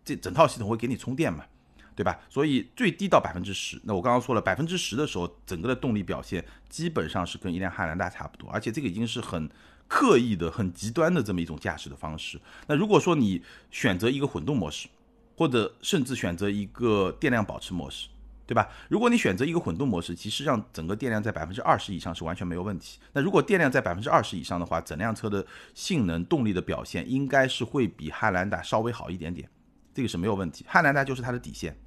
[0.02, 1.46] 这整套系统会给你充电嘛，
[1.94, 2.20] 对吧？
[2.30, 3.80] 所以最低到百分之十。
[3.84, 9.48] 那我刚刚说了，百分之十的时候，整个的动力表现基本上是跟一辆汉兰达差不多，而且这个已经是很
[9.88, 12.40] 刻意的、很极端的这么一种驾驶的方式。
[12.66, 14.88] 那如果说你选择一个混动模式，
[15.36, 18.08] 或者甚至选择一个电量保持模式，
[18.50, 18.68] 对吧？
[18.90, 23.00] 如果你选择一个混动模式，其实让整个电量在百分之二十以上是完全没有问题。
[23.14, 29.48] 那如果电量在百分之二十以上的话，整辆车的性能、动力的表现应该是会比汉兰达稍微好一点点。
[29.94, 31.78] 这个是没有问题，汉兰达就是它的底线。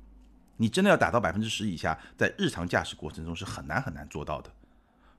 [0.57, 4.49] 你真的要打到百分之十以下，在日常驾驶过程中是很难很难做到的。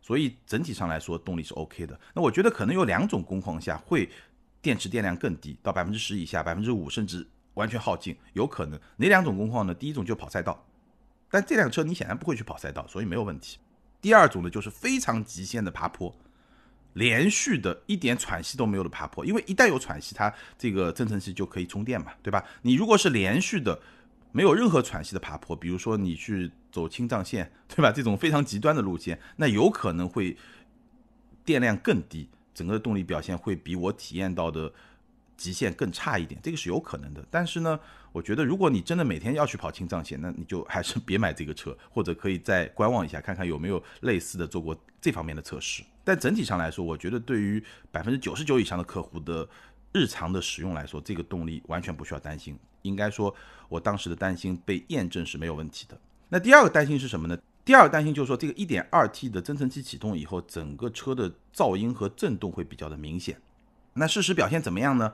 [0.01, 1.99] 所以整体上来说，动力是 OK 的。
[2.13, 4.09] 那我觉得可能有两种工况下会
[4.61, 9.73] 电池电量更低，到百分之十以下、百分之五甚至完全耗尽，有可能哪两种工况呢？
[9.73, 10.65] 第一种就跑赛道，
[11.33, 13.57] 但这辆车你显然不会去跑赛道，所以没有问题。
[13.99, 16.15] 第二种呢，就是非常极限的爬坡，
[16.93, 22.45] 连续的一点喘息都没有的爬坡，因为一旦有喘息，它这个增程器就可以充电嘛，对吧？
[22.61, 23.81] 你如果是连续的，
[24.31, 27.91] 没有任何喘息的爬坡，比如说你去走青藏线，对吧？
[27.91, 30.37] 这种非常极端的路线，那有可能会
[31.43, 34.71] 电量更低，整个动力表现会比我体验到的
[35.43, 37.21] 极限更差一点，这个是有可能的。
[37.29, 37.77] 但是呢，
[38.13, 45.83] 我觉得如果你真的每天要去跑青藏线，那你就还是 别买这个车，或者可以再观望一下，看看有没有类似的做过这方面的测试。
[46.05, 49.45] 但整体上来说，我觉得对于百分之九十九以上的客户的
[49.91, 52.57] 日常的使用来说，这个动力完全不需要担心。
[52.83, 53.35] 应该说，
[53.67, 55.99] 我当时的担心被验证是没有问题的。
[56.29, 57.37] 那第二个担心是什么呢？
[57.65, 63.37] 第二个担心就是说，这个 1.2T 的增程器启动以后，整个车的噪音和震动会比较的明显。
[63.93, 65.13] 那事实表现怎么样呢？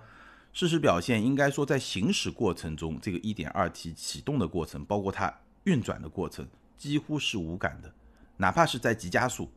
[0.52, 5.34] 事实表现应该说，在行驶过程中，这个 1.2T 启动的过程，包括它
[5.64, 7.94] 运转的过程，几乎是无感的。
[8.38, 9.50] 哪怕是在急加速、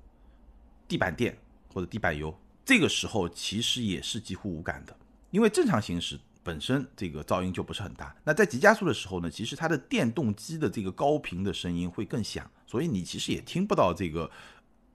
[0.86, 1.36] 地板电
[1.72, 4.96] 或者地板油，这个时候其实也是几乎无感的，
[5.30, 6.18] 因为正常行驶。
[6.44, 14.28] 本身这个噪音就不是很大，那在急加速的时候呢，其实它的电动机的这个高频的声音会更响，所以你其实也听不到这个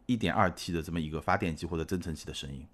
[0.07, 2.67] 一点二 T 的这么一个发电机或者增程器的声音。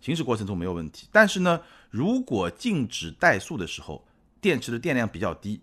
[0.00, 4.06] 行驶过程中没有问题，但是呢，如果静止怠速的时候，
[4.40, 5.60] 电池的电量比较低，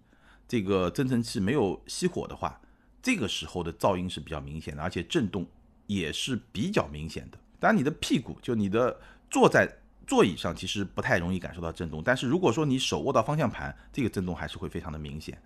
[0.48, 2.60] 这个增程器没有熄火的话，
[3.02, 5.46] 这个时候的噪音是比较明显的，而且震动
[5.88, 7.38] 也是比较明显的。
[7.60, 9.78] 当然，你的屁股就你的坐在。
[10.06, 15.42] 座椅上其实不太容易感受到震动，但是如果说你手握到方向盘，这个震动还是会非常的明显。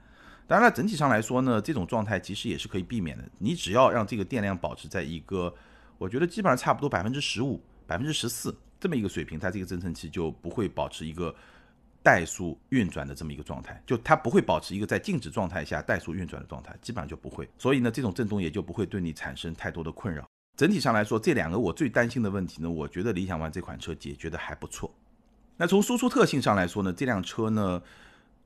[0.47, 3.23] 当然了，整体上来说呢，这种状态其实也是可以避免的。
[3.38, 5.54] 你只要让这个电量保持在一个，
[6.00, 11.34] 我觉得基本上差不多百分之十五、百分之十四这么一个水平，它这个增程器就不会保持一个
[12.04, 17.50] 怠速运转的这么一个状态，就它不会保持一个在静止状态下怠速运转的状态，基本上就不会。
[17.58, 20.26] 所以呢，这种震动也就不会对你产生太多的困扰。
[20.56, 24.94] 整体上来说，这两个我最担心的问题呢，我觉得理想 ONE 这款车解决的还不错。
[25.58, 27.82] 那从输出特性上来说呢，这辆车呢，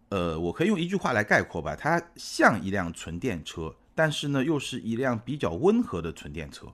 [0.10, 6.68] 呃，我可以用一句话来概括吧，它像一辆纯电车，但是呢，又是一辆比较温和的纯电车。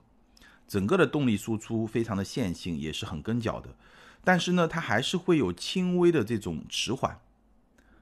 [0.68, 3.74] 整个的动力输出非常的线性，也是很跟脚的。
[4.22, 7.18] 但是呢，它还是会有轻微的这种迟缓。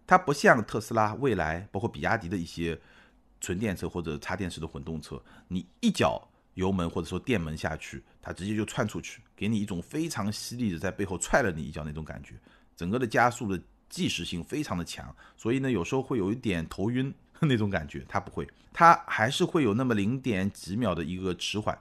[0.07, 2.79] 它不像特斯拉、蔚来，包括比亚迪的一些
[3.41, 6.29] 纯电车或者插电式的混动车，你一脚。
[6.57, 12.33] 油门或者说电门下去，它直接就窜出去，给你一种非常犀利的在背后踹了你一脚那种感觉，
[12.75, 21.79] 整个的加速的即时性非常的强，所以呢有时候会有一点头晕那种感觉，它不会，它还是会有那么零点几秒的一个迟缓，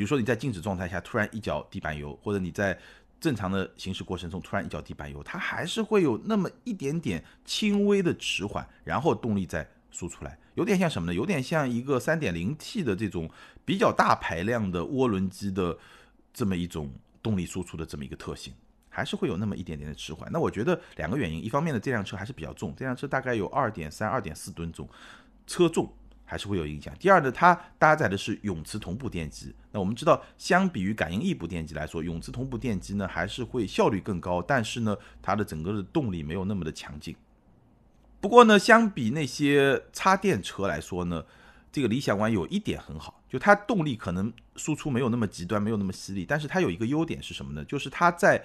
[0.00, 2.78] 比如说你在静止状态下突然一脚地板油，或者你在
[3.20, 10.38] 正常的行驶过程中突然一脚地板油，它还是会有那么一点点轻微的迟缓，然后动力再输出来。
[10.54, 11.14] 有点像什么呢？
[11.14, 13.28] 有点像一个三点零 T 的这种
[13.62, 15.76] 比较大排量的涡轮机的
[16.32, 16.90] 这么一种
[17.22, 18.54] 动力输出的这么一个特性，
[18.88, 20.32] 还是会有那么一点点的迟缓。
[20.32, 24.88] 那我觉得两个原因，一方面呢，这辆车还是比较重，这辆车大概有二点三、二点四吨重，
[25.46, 25.92] 车重
[26.30, 26.94] 还是会有影响。
[26.96, 29.52] 第二呢，它搭载的是永磁同步电机。
[29.72, 37.16] 那我们知道，相比于感应异步电机来说，永磁同步电机呢还是会效率更高，但是呢，它的整个的动力没有那么的强劲。
[38.20, 41.24] 不过呢，相比那些插电车来说呢，
[41.72, 47.64] 这个理想 ONE 有一点很好，就它动力可能输出没有那么极端，没有那么犀利，但是它有一个优点是什么呢？
[47.64, 48.44] 就是它在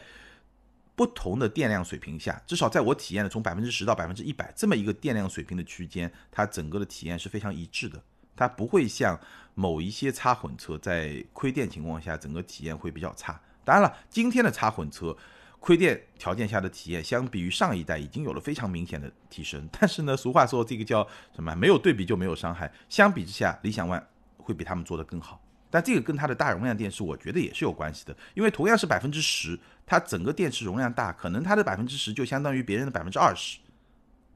[0.95, 8.01] 不同的电量水平下，至少在我体验的从百分之十到百分之一百这么一个电量水平的区间，它整个的体验是非常一致的，
[8.35, 9.19] 它不会像
[9.53, 13.39] 某一些插混车在亏电情况下，整个体验会比较差。
[13.63, 15.15] 当然了，今天的插混车。
[15.57, 19.67] 亏电条件下的体验，相比于上一代已经有了非常明显的提升。
[19.73, 21.01] 但是呢，俗话说这个叫
[21.33, 21.55] 什么？
[21.55, 22.71] 没有对比就没有伤害。
[22.87, 24.03] 相比之下，理想 ONE
[24.37, 25.41] 会比他们做得更好。
[25.75, 28.15] 但这个跟它的大容量电池，我觉得也是有关系的。
[28.33, 33.57] 因为同样是百分之十，它整个电池容量大，可能它的百分之十就相当于别人的百分之二十，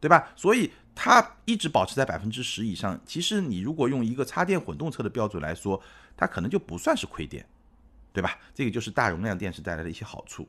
[0.02, 0.34] 对吧？
[0.36, 3.00] 所以它一直保持在百分之十以上。
[3.06, 5.82] 其实你如果用一个插电混动车的标准来说，
[6.18, 7.46] 它可能就不算是亏电，
[8.12, 8.38] 对吧？
[8.54, 10.46] 这个就是大容量电池带来的一些好处。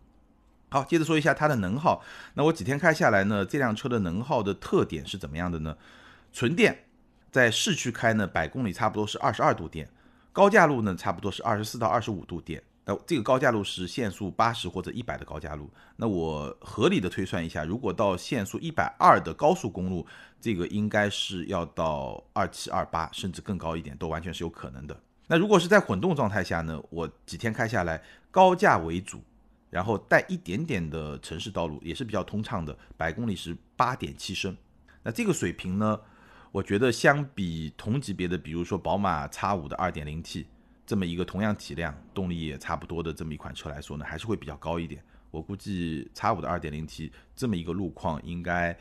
[0.71, 2.03] 好，接着说一下它的能耗。
[2.35, 5.77] 那我几天开下来呢，这辆车的能耗的特点是怎么样的呢？
[6.33, 6.87] 纯电
[7.31, 9.89] 在市区开呢，百公里差不多是二十二度电，
[10.33, 12.63] 高架路呢差不多是二十四到二十五度电。
[12.85, 15.71] 那这个高架路是限速八十或者一百的高架路。
[15.97, 20.07] 那我合理的推算一下，如果到限速一百二的高速公路，
[20.41, 24.99] 这个应该是要到二七二八，甚至更高一点，都完全是有可能的。
[25.27, 29.23] 那如果是在混动状态下呢，我几天开下来，高架为主。
[29.69, 34.57] 然后带一点点的城市道路也是比较通畅的，百公里是八点七升。
[35.01, 36.01] 那这个水平呢，
[36.53, 40.47] 我觉得相比同级别的，比如说宝马 X 五的 2.0T
[40.85, 45.01] 这么一个同样体量、动力也差不多的这么一款车来说呢，还是会比较高一点。
[45.31, 48.77] 我估计 X 五的 2.0T 这么一个路况，应该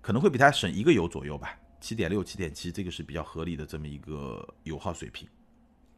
[0.00, 5.28] 可能会比它省一个油左右吧，七点六、七点七，这个是比较合理的这么一个油耗水平。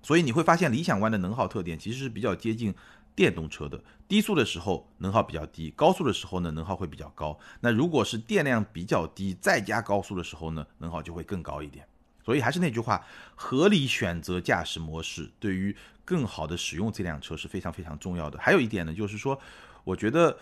[0.02, 2.74] 所以你会发现，理想 ONE 的能耗特点其实是比较接近
[3.14, 3.82] 电动车的。
[4.08, 7.38] 低速的时候能耗比较低，高速的时候呢能耗会比较高。
[7.60, 11.86] 那如果是电量比较低，再加高速的时候呢，能耗就会更高一点。
[12.24, 18.38] 所以还是那句话，合理选择驾驶模式，对于更好的使用这辆车是非常非常重要的。
[18.38, 19.40] 还有一点呢，就是说，
[19.84, 20.36] 我觉得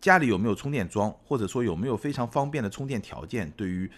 [0.00, 3.90] 家里有没有充电桩，或者说有没有非常方便的充电条件，对于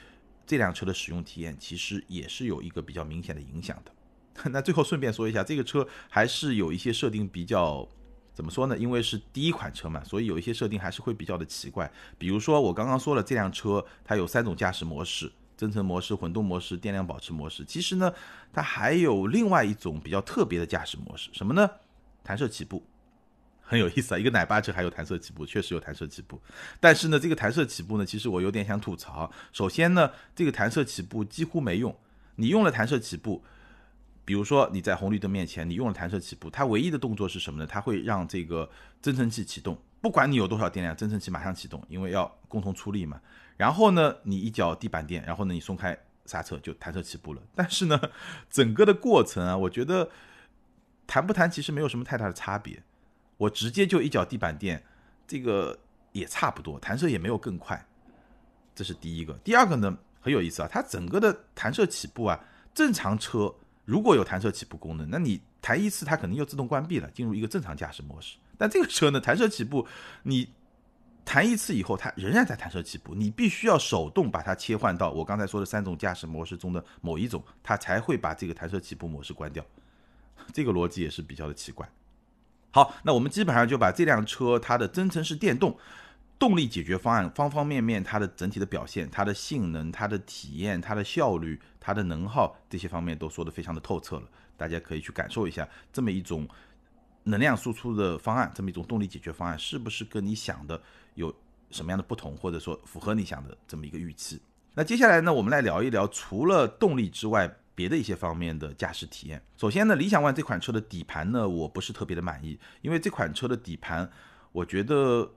[0.45, 3.93] 这辆车的使用体验，其实也是有一个比较明显的影响的。
[4.51, 7.87] 那最后顺便说一下，这个车还是有一些设定比较，
[8.35, 8.79] 怎么说呢？
[8.79, 11.91] 因为是第一款车嘛，所以有一些设定还是会比较的奇怪。
[12.17, 17.65] 比如说我刚刚说了，这辆车它有三种驾驶模式：增程模式、混动模式、电量保持模式。
[17.65, 18.13] 其实呢，
[18.53, 21.69] 它还有另外一种比较特别的驾驶模式，什么呢？
[22.23, 22.83] 弹射起步，
[23.61, 24.19] 很有意思啊！
[24.19, 26.41] 一个奶爸车还有弹射起步，确实有弹射起步。
[26.79, 29.31] 但是呢，这个弹射起步呢，其实我有点想吐槽。
[29.53, 31.95] 首先呢，这个弹射起步几乎没用，
[32.37, 33.43] 你用了弹射起步。
[34.29, 37.67] 比如说你在红绿灯面前，你用了弹射起步，它唯一的动作是什么呢？
[37.67, 38.69] 它会让这个
[39.01, 43.19] 增程器启动，不管你有多少电量，增程器马上启动，因为要共同出力嘛。
[43.57, 47.41] 然后呢，你一脚地板垫，然后呢你松开刹车就弹射起步了。
[47.55, 47.99] 但是呢，
[48.51, 50.11] 整个的过程啊，我觉得
[51.07, 52.83] 弹不弹其实没有什么太大的差别。
[53.39, 54.85] 我直接就一脚地板垫，
[55.27, 55.79] 这个
[56.13, 57.83] 也差不多，弹射也没有更快。
[58.75, 59.33] 这是第一个。
[59.43, 62.39] 第二个呢，很有意思啊，它整个的弹射起步啊，
[62.75, 63.51] 正常车。
[63.89, 68.37] 如果有弹射起步功能，那你弹一次它肯定又自动关闭了，进入一个正常驾驶模式。
[68.59, 69.87] 但这个车呢，弹射起步，
[70.25, 70.51] 你
[71.25, 79.65] 弹一次以后，它仍然在弹射起步，你必须要手动把它切换到我刚才说的三种驾驶模式中的某一种，它才会把这个弹射起步模式关掉。
[80.53, 81.89] 这个逻辑也是比较的奇怪。
[82.71, 85.79] 好，那我们基本上就把这辆车它的增程式电动。
[86.39, 94.23] 动力解决方案方方面面，它的整体的表现、它的性能、它的体验、它的效率、它的能耗这些方面都说得非常的透彻了。
[94.57, 96.49] 大家可以去感受一下，这么一种
[97.25, 100.81] 能量输出的方案，这么一种动力解决方案，是不是跟你想的
[101.15, 101.35] 有
[101.71, 104.41] 什么样的不同，或者说符合你想的这么一个预期？
[104.75, 109.43] 那接下来呢，我们来聊一聊除了动力之外，别的一些方面的驾驶体验。
[109.57, 114.09] 首先呢，理想 ONE 这款车的底盘呢，我不是特别的满意，因为这款车的底盘，
[114.53, 115.33] 我觉得。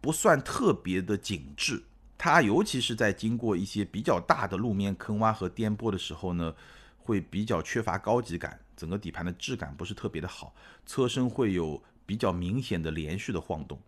[0.00, 1.82] 不算特别的紧致，
[2.16, 6.54] 它尤其是在经过一些比较大的路面坑洼和颠簸的时候呢，
[6.96, 10.54] 会比较缺乏高级感，整个底盘的质感不是特别的好，
[10.86, 13.78] 车身会有比较明显的连续的晃动，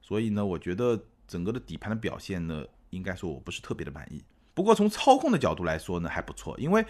[0.00, 4.22] 所以呢，我觉得整个的底盘的表现呢，应该说我不是特别的满意。
[4.54, 6.84] 不过从操控的角度来说呢，还不错，因为。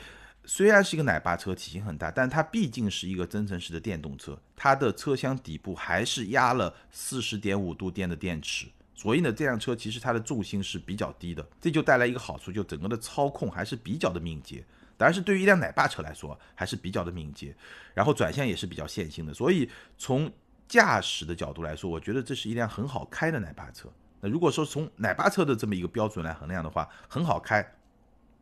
[0.46, 14.64] 虽然是一个奶爸车，体型很大，但它毕竟是一个增程式的电动车，它的车厢底部还是压了四十点五度电的电池，所以呢，这辆车其实它的重心是比较低的，这就带来一个好处，就整个的操控还是比较的敏捷。
[14.96, 17.56] 当然是对于一辆奶爸车来说，还是比较的敏捷，
[17.94, 20.30] 然后转向也是比较线性的，所以从
[20.68, 23.88] 驾驶的角度来说，我觉得这是一辆很好开的奶爸车。
[24.20, 27.66] 那如果说从奶爸车的这么一个标准来衡量的话，很好开。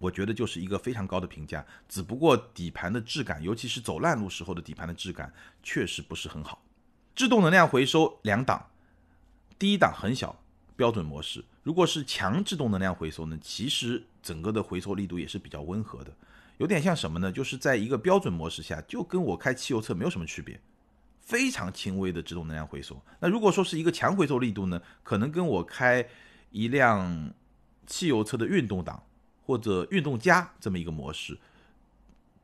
[0.03, 6.61] 我觉得就是一个非常高的评价，只不过底盘的质感，尤其是走烂路时候的底盘的质感，确实不是很好。
[7.15, 8.71] 制动能量回收两档，
[9.61, 10.43] 第一档很小，
[10.75, 11.45] 标准模式。
[11.63, 16.13] 如果是强制动能量回收呢，其实整个的回收力度也是比较温和的，
[16.59, 17.31] 有点像什么呢？
[17.31, 20.61] 就是在一个标准模式下，就跟我开汽油车没有什么区别，
[21.21, 23.01] 非常轻微的制动能量回收。
[23.21, 26.05] 那如果说是一个强回收力度呢，可能跟我开
[26.51, 27.33] 一辆
[27.87, 29.01] 汽油车的运动档。
[29.45, 31.37] 或者运动加这么一个模式，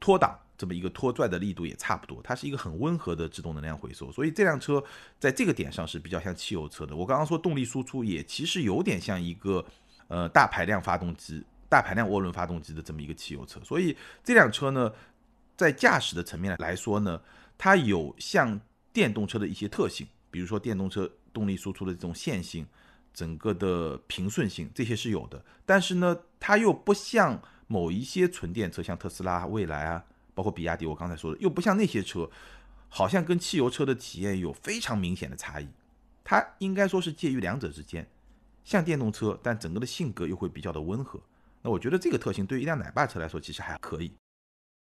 [0.01, 4.83] 拖档这么一个拖拽的力度也差不多，它是一个很温和的制动能量回收，所以这辆车
[5.21, 6.97] 在这个点上是比较像汽油车的。
[6.97, 9.65] 我刚刚说动力输出也其实有点像一个
[10.09, 14.93] 呃大排量发动机、大排量涡轮发动机的这么一个汽油车，所以这辆车呢，
[15.57, 17.21] 在驾驶的层面来说呢，
[17.57, 18.61] 它有像
[18.93, 22.67] 电动车的一些特性，比如说电动车动力输出的这种线性。
[23.13, 30.05] 整个的平顺性这些是有的，但是呢，它又不像某一些纯电车，像特斯拉、蔚来啊，
[30.35, 32.31] 包括比亚迪，我刚才说的，又不像那些车，
[32.89, 35.69] 好像跟汽油车的体验有非常明显的差异。
[36.23, 38.09] 它应该说是介于两者之间，
[38.65, 41.21] 像电动车，但整个的性格又会比较的温和。
[41.63, 44.13] 那我觉得这个特性对于一辆奶爸车来说，其实还可以。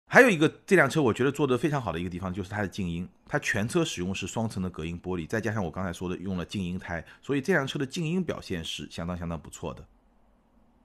[0.10, 9.86] 还有一个这辆车我觉得做的非常好的一个地方就是它的静音，它全车使用是双层的隔音玻璃，再加上我刚才说的用了静音胎，所以这辆车的静音表现是相当相当不错的。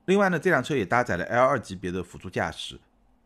[0.06, 2.80] 另外呢，这辆车也搭载了 L 二级别的辅助驾驶，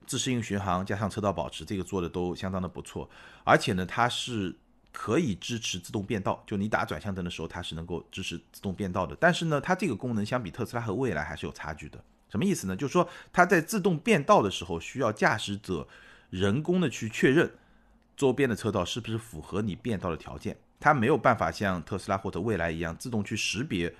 [0.07, 3.09] 自适应巡航加上车道保持，这个做的都相当的不错。
[3.43, 4.55] 而且呢，它是
[4.93, 9.17] 可以支持自动变道，就你打转向灯的时候，它是能够支持自动变道的。
[9.19, 11.99] 但是呢，它这个功能相比特斯拉和蔚来还是有差距的。
[12.29, 12.77] 什么意思呢？
[12.77, 15.87] 就是说它在自动变道的时候，需要驾驶者
[16.31, 17.51] 人工的去确认
[18.17, 23.95] 周边的车道是不是符合你变道的条件，它没有办法像特斯拉或者蔚来一样自动去识别。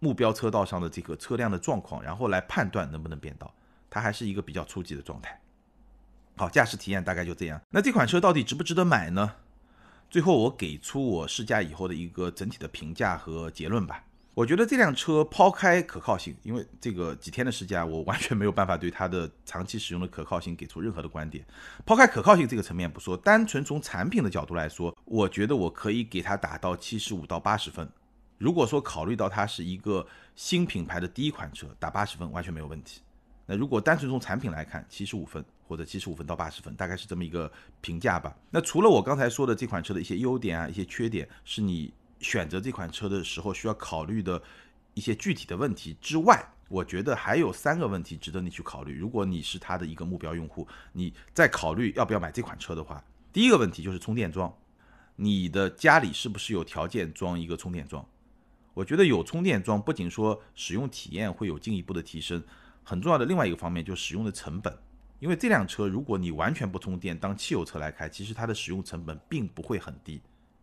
[0.00, 3.54] 目标车道上的这个车辆的状况，然后来判断能不能变道，
[3.88, 5.40] 它还是一个比较初级的状态。
[6.36, 7.60] 好，驾驶体验大概就这样。
[7.70, 9.36] 那这款车到底值不值得买呢？
[10.10, 14.04] 最后我给出我试驾以后的一个整体的评价和结论吧。
[14.34, 21.44] 我觉得这辆车抛开可靠性，因为这个几天的试驾，我完全没有办法对它的长期使用的可靠性给出任何的观点。
[21.84, 27.86] 抛开可靠性这个层面不说，单纯从产品的角度来说，我觉得我可以给它打到七十五到八十分。
[28.38, 33.02] 如果说考虑到它是一个新品牌的第一款车，打八十分完全没有问题。
[33.44, 37.52] 那如果单纯从产品来看，七十五分或者七十五分到八十分，大概是这么一个
[37.82, 38.34] 评价吧。
[38.50, 41.92] 那除了我刚才说的这款车的一些优点啊、一些缺点，是你
[42.22, 44.40] 选择这款车的时候需要考虑的
[44.94, 48.96] 一些具体的问题之外，我觉得还有三个问题值得你去考虑。
[48.96, 54.54] 如果你是它的一个目标用户，你在考虑要不要买这款车的话，第一个问题就是充电桩，
[55.16, 58.06] 你的家里是不是有条件装一个充电桩？
[58.74, 62.42] 我觉得有充电桩，不仅说使用体验会有进一步的提升，
[62.82, 64.74] 很重要的另外一个方面就是使用的成本。
[65.18, 70.20] 因为这辆车如果你完全不充电，当汽油车来开，其实它的使用成本并不会很低，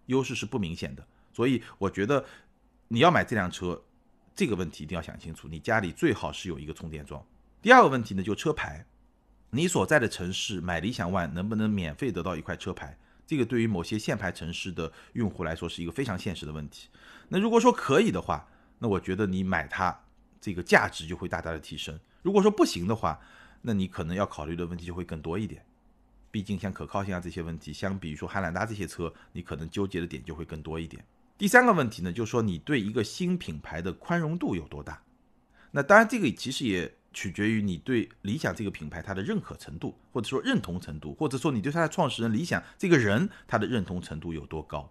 [0.07, 1.07] 优势是不明显的。
[1.39, 2.25] 所以我觉得
[2.89, 3.81] 你要买这辆车，
[4.35, 7.25] 这个问题一定要想清楚，你家里最好是有一个充电桩。
[7.61, 8.85] 第二个问题呢，就车牌，
[9.51, 12.97] 你所在的城市买理想 ONE 能不能免费得到一块车牌？
[13.25, 16.89] 这个对于某些限牌城市的用户来说是一个非常现实的问题。
[17.29, 18.45] 那如果说可以的话，
[18.79, 19.97] 那我觉得你买它
[20.41, 21.97] 这个价值就会大大的提升。
[22.21, 23.17] 如果说不行的话，
[23.61, 25.65] 那你可能要考虑的问题就会更多一点。
[26.31, 31.01] 毕竟像可靠性啊这些问题，相比于说汉兰达这些车，你可能纠结的点就会更多一点。
[31.39, 35.01] 第三个问题呢，就是说你对一个新品牌的宽容度有多大？
[35.71, 36.93] 那当然这个其实也。
[37.11, 44.87] 取决于你对理想这个品牌它的认可程度，或者说认同程度，或者说你对它的创始人理想这个人他的认同程度有多高。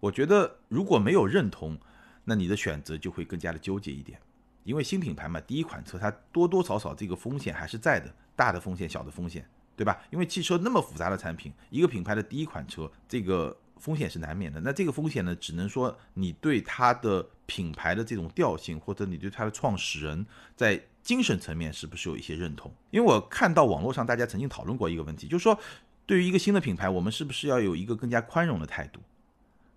[0.00, 1.78] 我觉得如果没有认同，
[2.24, 4.18] 那你的选择就会更加的纠结一点。
[4.64, 10.00] 因为新品牌嘛，第一款车它多多少少这个风险还是在的，大的风险、小的风险，对吧？
[10.10, 14.60] 因为汽车那么复杂的产品，一个品牌的第一款车，这个风险是难免的。
[14.60, 20.24] 那这个风险呢，只能说你对它的品牌的这种调性，或者你对它的创始人
[20.54, 20.80] 在。
[21.02, 22.70] 精神层面是不是有一些认同？
[22.90, 25.58] 因为我看到网络上大家曾经讨论过一个问题，就是说
[26.04, 29.00] 对于一个新的品牌，我们是不是要有一个更加宽容的态度？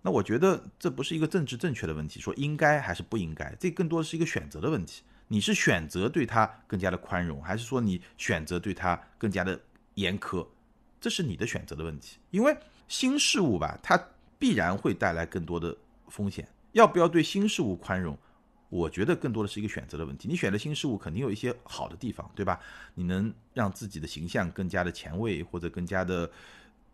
[0.02, 5.02] 那我觉得这不是一个政治正确的问题，说应该还是不应该，这更多的是一个选择的问题。
[5.28, 9.58] 你是选择对它更加的宽容，还是说你选择对它更加的
[9.94, 10.46] 严苛？
[11.00, 12.18] 这是你的选择的问题。
[12.30, 12.54] 因为
[12.94, 14.00] 新事物吧，它
[14.38, 15.76] 必然会带来更多的
[16.06, 18.16] 风险，要不要对新事物宽容？
[18.68, 20.28] 我觉得更多的是一个选择的问题。
[20.28, 22.60] 你选的新事物肯定有一些好的地方，对吧？
[22.94, 26.30] 你能让自己的形象更加的前卫，或者更加的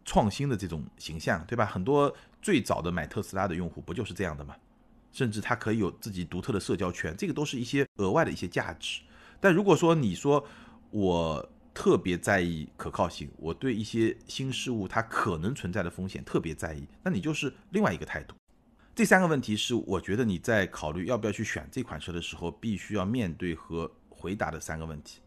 [0.07, 1.67] 创新的这种形象，对吧？
[1.67, 4.57] 很多最早的买特斯拉的用户不就是这样的吗？
[5.13, 9.03] 甚至它可以有自己独特的社交圈，这个都是一些额外的一些价值。
[9.39, 10.43] 但如果说你说
[10.91, 18.35] 我特别在意可靠性，我对一些新事物它可能存在的风险特别在意，那你就是另外一个态度。
[18.95, 25.21] 这三个问题是我觉得你在考虑要不要去选这款车的时候，必须要面对和回答的三个问题。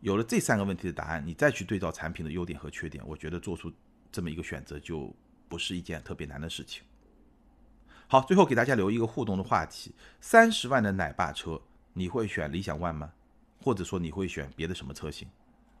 [0.00, 3.72] 有了这三个问题的答案，你再去对照产品的优点和缺点，我觉得做出
[4.12, 5.14] 这么一个选择就
[5.48, 6.82] 不是一件特别难的事情。
[8.06, 11.60] 好，最后给大家留一个互动的话题：三十万的奶爸车，
[11.94, 13.12] 你会选理想 ONE 吗？
[13.60, 15.28] 或者说你会选别的什么车型？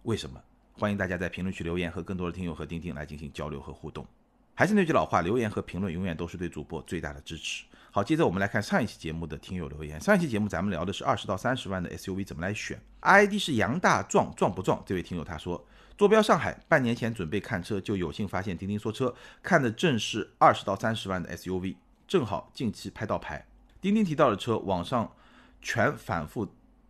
[0.08, 0.42] 为什么？
[0.72, 4.06] 欢迎大家在评论区留言，和更多的听友和钉钉来进行交流和互动。
[4.54, 7.66] 还是那句老话，留言和评论永远都是对主播最大的支持。
[7.90, 10.00] 好，接着我们来看上一期节目的听友留言。
[10.00, 12.80] 上一期节目咱们聊的是二十到三十万的 SUV 怎么来选。
[13.00, 14.82] ID 是杨大壮壮不壮？
[14.86, 15.62] 这位听友他说，
[15.98, 23.46] 坐标上海，半年前准备看车，就有幸发现钉钉说车，看的正是二十到三十万的 SUV，正好近期拍到牌。
[23.82, 25.12] 钉钉提到的车，网上
[25.60, 26.48] 全反复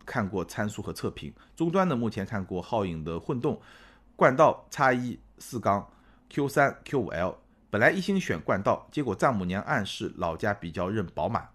[0.09, 1.31] 看过参数和测评。
[1.55, 3.61] 终端的目前看过皓影的混动、
[4.17, 5.87] 冠道、叉一、四缸、
[6.31, 7.37] Q 三、Q 五 L。
[7.69, 11.47] 本来一心选冠道，结果丈母娘暗示老家比较认宝马。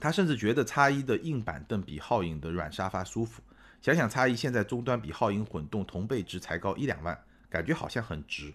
[0.00, 3.40] 他甚至觉得叉一的硬板凳比皓影的软沙发舒服。
[3.80, 7.16] 想想叉一现在终端比皓影混动同辈值才高一两万，
[7.48, 8.52] 感觉好像很值。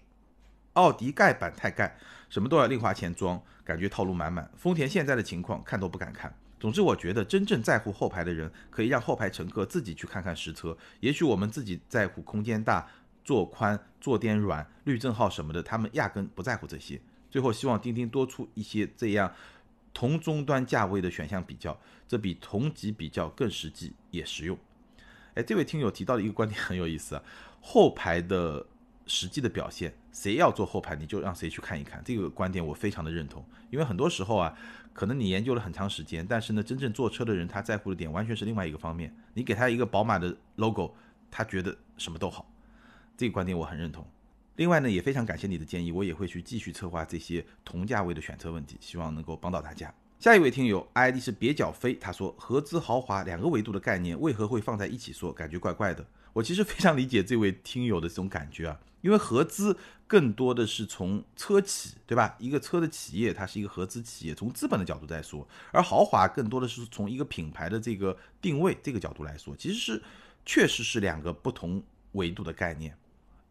[0.74, 1.96] 奥迪盖板太盖，
[2.28, 4.50] 什么都要另花钱装，感觉套路满满。
[4.56, 10.76] 丰田现在的情况看都不敢看，总之，我觉得真正在乎后排的人，可以让后排乘客自己去看看实车。
[11.00, 12.88] 也许我们自己在乎空间大、
[13.22, 16.98] 座宽、坐垫软、滤震号什么的，他们压根不在乎这些。
[17.30, 19.30] 最后，希望钉钉多出一些这样
[19.92, 21.78] 同终端价位的选项比较，
[22.08, 24.58] 这比同级比较更实际也实用。
[25.34, 27.22] 哎，这位听友提到的一个观点很有意思啊，
[27.60, 28.66] 后排的
[29.06, 32.02] 实际的表现，谁要坐后排，你就让谁去看一看。
[32.02, 34.56] 这个观点我非常的认同，因为很多时候啊。
[34.96, 39.14] 可能你研究了很长时间，但是呢，真正坐车的人他在乎的点完全是另外一个方面。
[39.34, 40.94] 你给他一个宝马的 logo，
[41.30, 42.50] 他觉得什么都好，
[43.14, 44.02] 这个观点我很认同。
[44.54, 49.92] 另外呢，也非常感谢你的建议，我也会去继续策划这些同价位的选车问题，希望能够帮到大家。
[50.18, 56.02] 下一位听友 ID 是蹩脚飞，他说合资豪华两个维度的概念为何会放在一起说，感觉怪怪的。
[56.36, 58.78] 我其实非常理解这位听友的这种感觉啊。
[59.00, 62.36] 因为合资更多的是从车企，对吧？
[62.38, 70.02] 一个车的企业，它是一个合资企业，从资本的角度在说；而豪华更多的是从一个品牌的这个定位这个角度来说，其实是
[70.44, 71.82] 确实是两个不同
[72.12, 72.94] 维度的概念。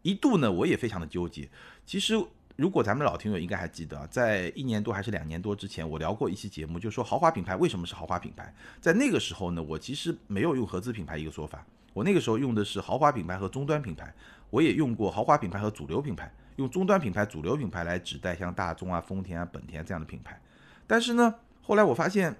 [0.02, 1.48] 一度呢，我也非常的纠结。
[1.84, 2.14] 其实，
[2.54, 8.54] 如果咱们老听友应该还记得，在一年多还是两年多之前，我聊过一期节目，就说豪华品牌为什么是豪华品牌。
[8.80, 11.66] 在那个时候呢，我其实没有用合资品牌一个说法，
[11.96, 14.12] 我那个时候用的是豪华品牌和终端品牌。
[14.50, 20.38] 我也用过豪华品牌和主流品牌，用终端品牌、主流品牌来指代像大众啊、丰田啊、本田这样的品牌。
[20.86, 22.36] 但是呢，后来我发现，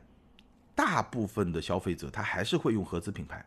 [0.75, 3.43] 大部分的消费者他还是会用合资品牌，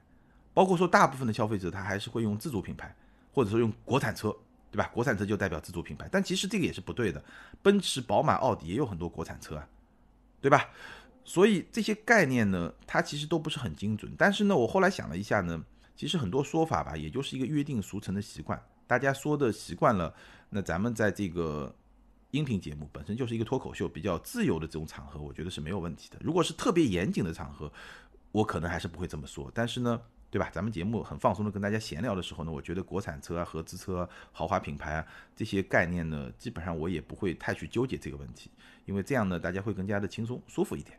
[0.51, 2.93] 包括说大部分的消费者他还是会用自主品牌，
[3.32, 4.36] 或者说用国产车，
[4.72, 4.89] 对吧？
[4.91, 7.24] 国产车就代表自主品牌，但其实这个也是不对的。
[7.62, 9.68] 奔驰、宝马、奥迪也有很多国产车啊，
[10.41, 10.70] 对吧？
[11.24, 14.12] 所以这些概念呢，它其实都不是很精准。
[14.18, 15.64] 但是呢，我后来想了一下呢。
[16.00, 20.16] 其实很多说法吧，也就是一个约定俗成的习惯，大家说的习惯了。
[20.50, 21.76] 那咱们在这个
[22.32, 26.18] 音频节目本身就是一个脱口秀，比较自由的这种场合，我觉得是没有问题的。
[26.22, 27.70] 如果是特别严谨的场合，
[28.32, 29.52] 我可能还是不会这么说。
[29.54, 30.50] 但是呢，对吧？
[30.54, 38.50] 咱们节目很放松的跟大家闲聊的时候呢，我觉得国产车啊、合资车、豪华品牌啊这些概念呢，基本上我也不会太去纠结这个问题，
[38.86, 40.97] 因为这样呢，大家会更加的轻松舒服一点。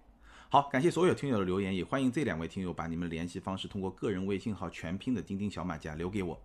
[0.53, 6.37] 好，感谢所有听友的留言，也欢迎这两位听友把你们联系方式通过个人微信号全拼的钉钉小马甲留给我。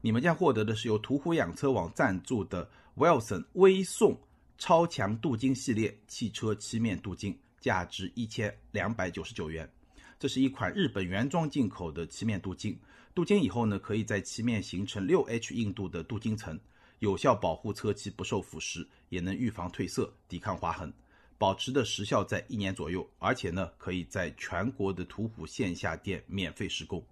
[0.00, 2.66] 你们将获得的是由途虎养车网赞助的
[2.96, 4.18] Wilson 微送
[4.56, 9.70] 超强镀金系列汽车漆面镀金，价值一千两百九十九元。
[10.18, 12.74] 这是一款日本原装进口的漆面镀金，
[13.12, 16.58] 镀金以后呢，可以在漆面形成六 H 硬度的镀金层，
[17.00, 20.90] 有效保护车漆不受腐蚀，也能预防褪色、抵抗划痕。
[21.36, 27.04] 保持的时效在一年左右，而且呢，可以在全国的途虎线下店免费施工。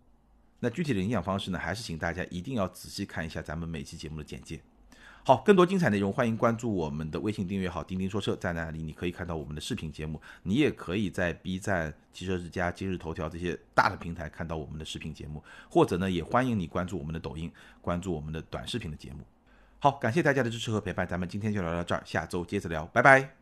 [0.60, 4.60] 那具体的领养方式呢，还是请大家一定要仔细看一下咱们每期节目的简介。
[5.24, 19.20] 好，更多精彩内容，欢迎关注我们的微信订阅号“钉钉说车”，在那里你可以看到我们的视频节目，你也可以在 B 站、汽车之家、今日头条这些大的平台看到我们的视频节目，或者呢，也欢迎你关注我们的抖音，关注我们的短视频的节目。
[19.78, 23.41] 好，感谢大家的支持和陪伴，咱们今天就聊到这儿，下周接着聊，拜拜。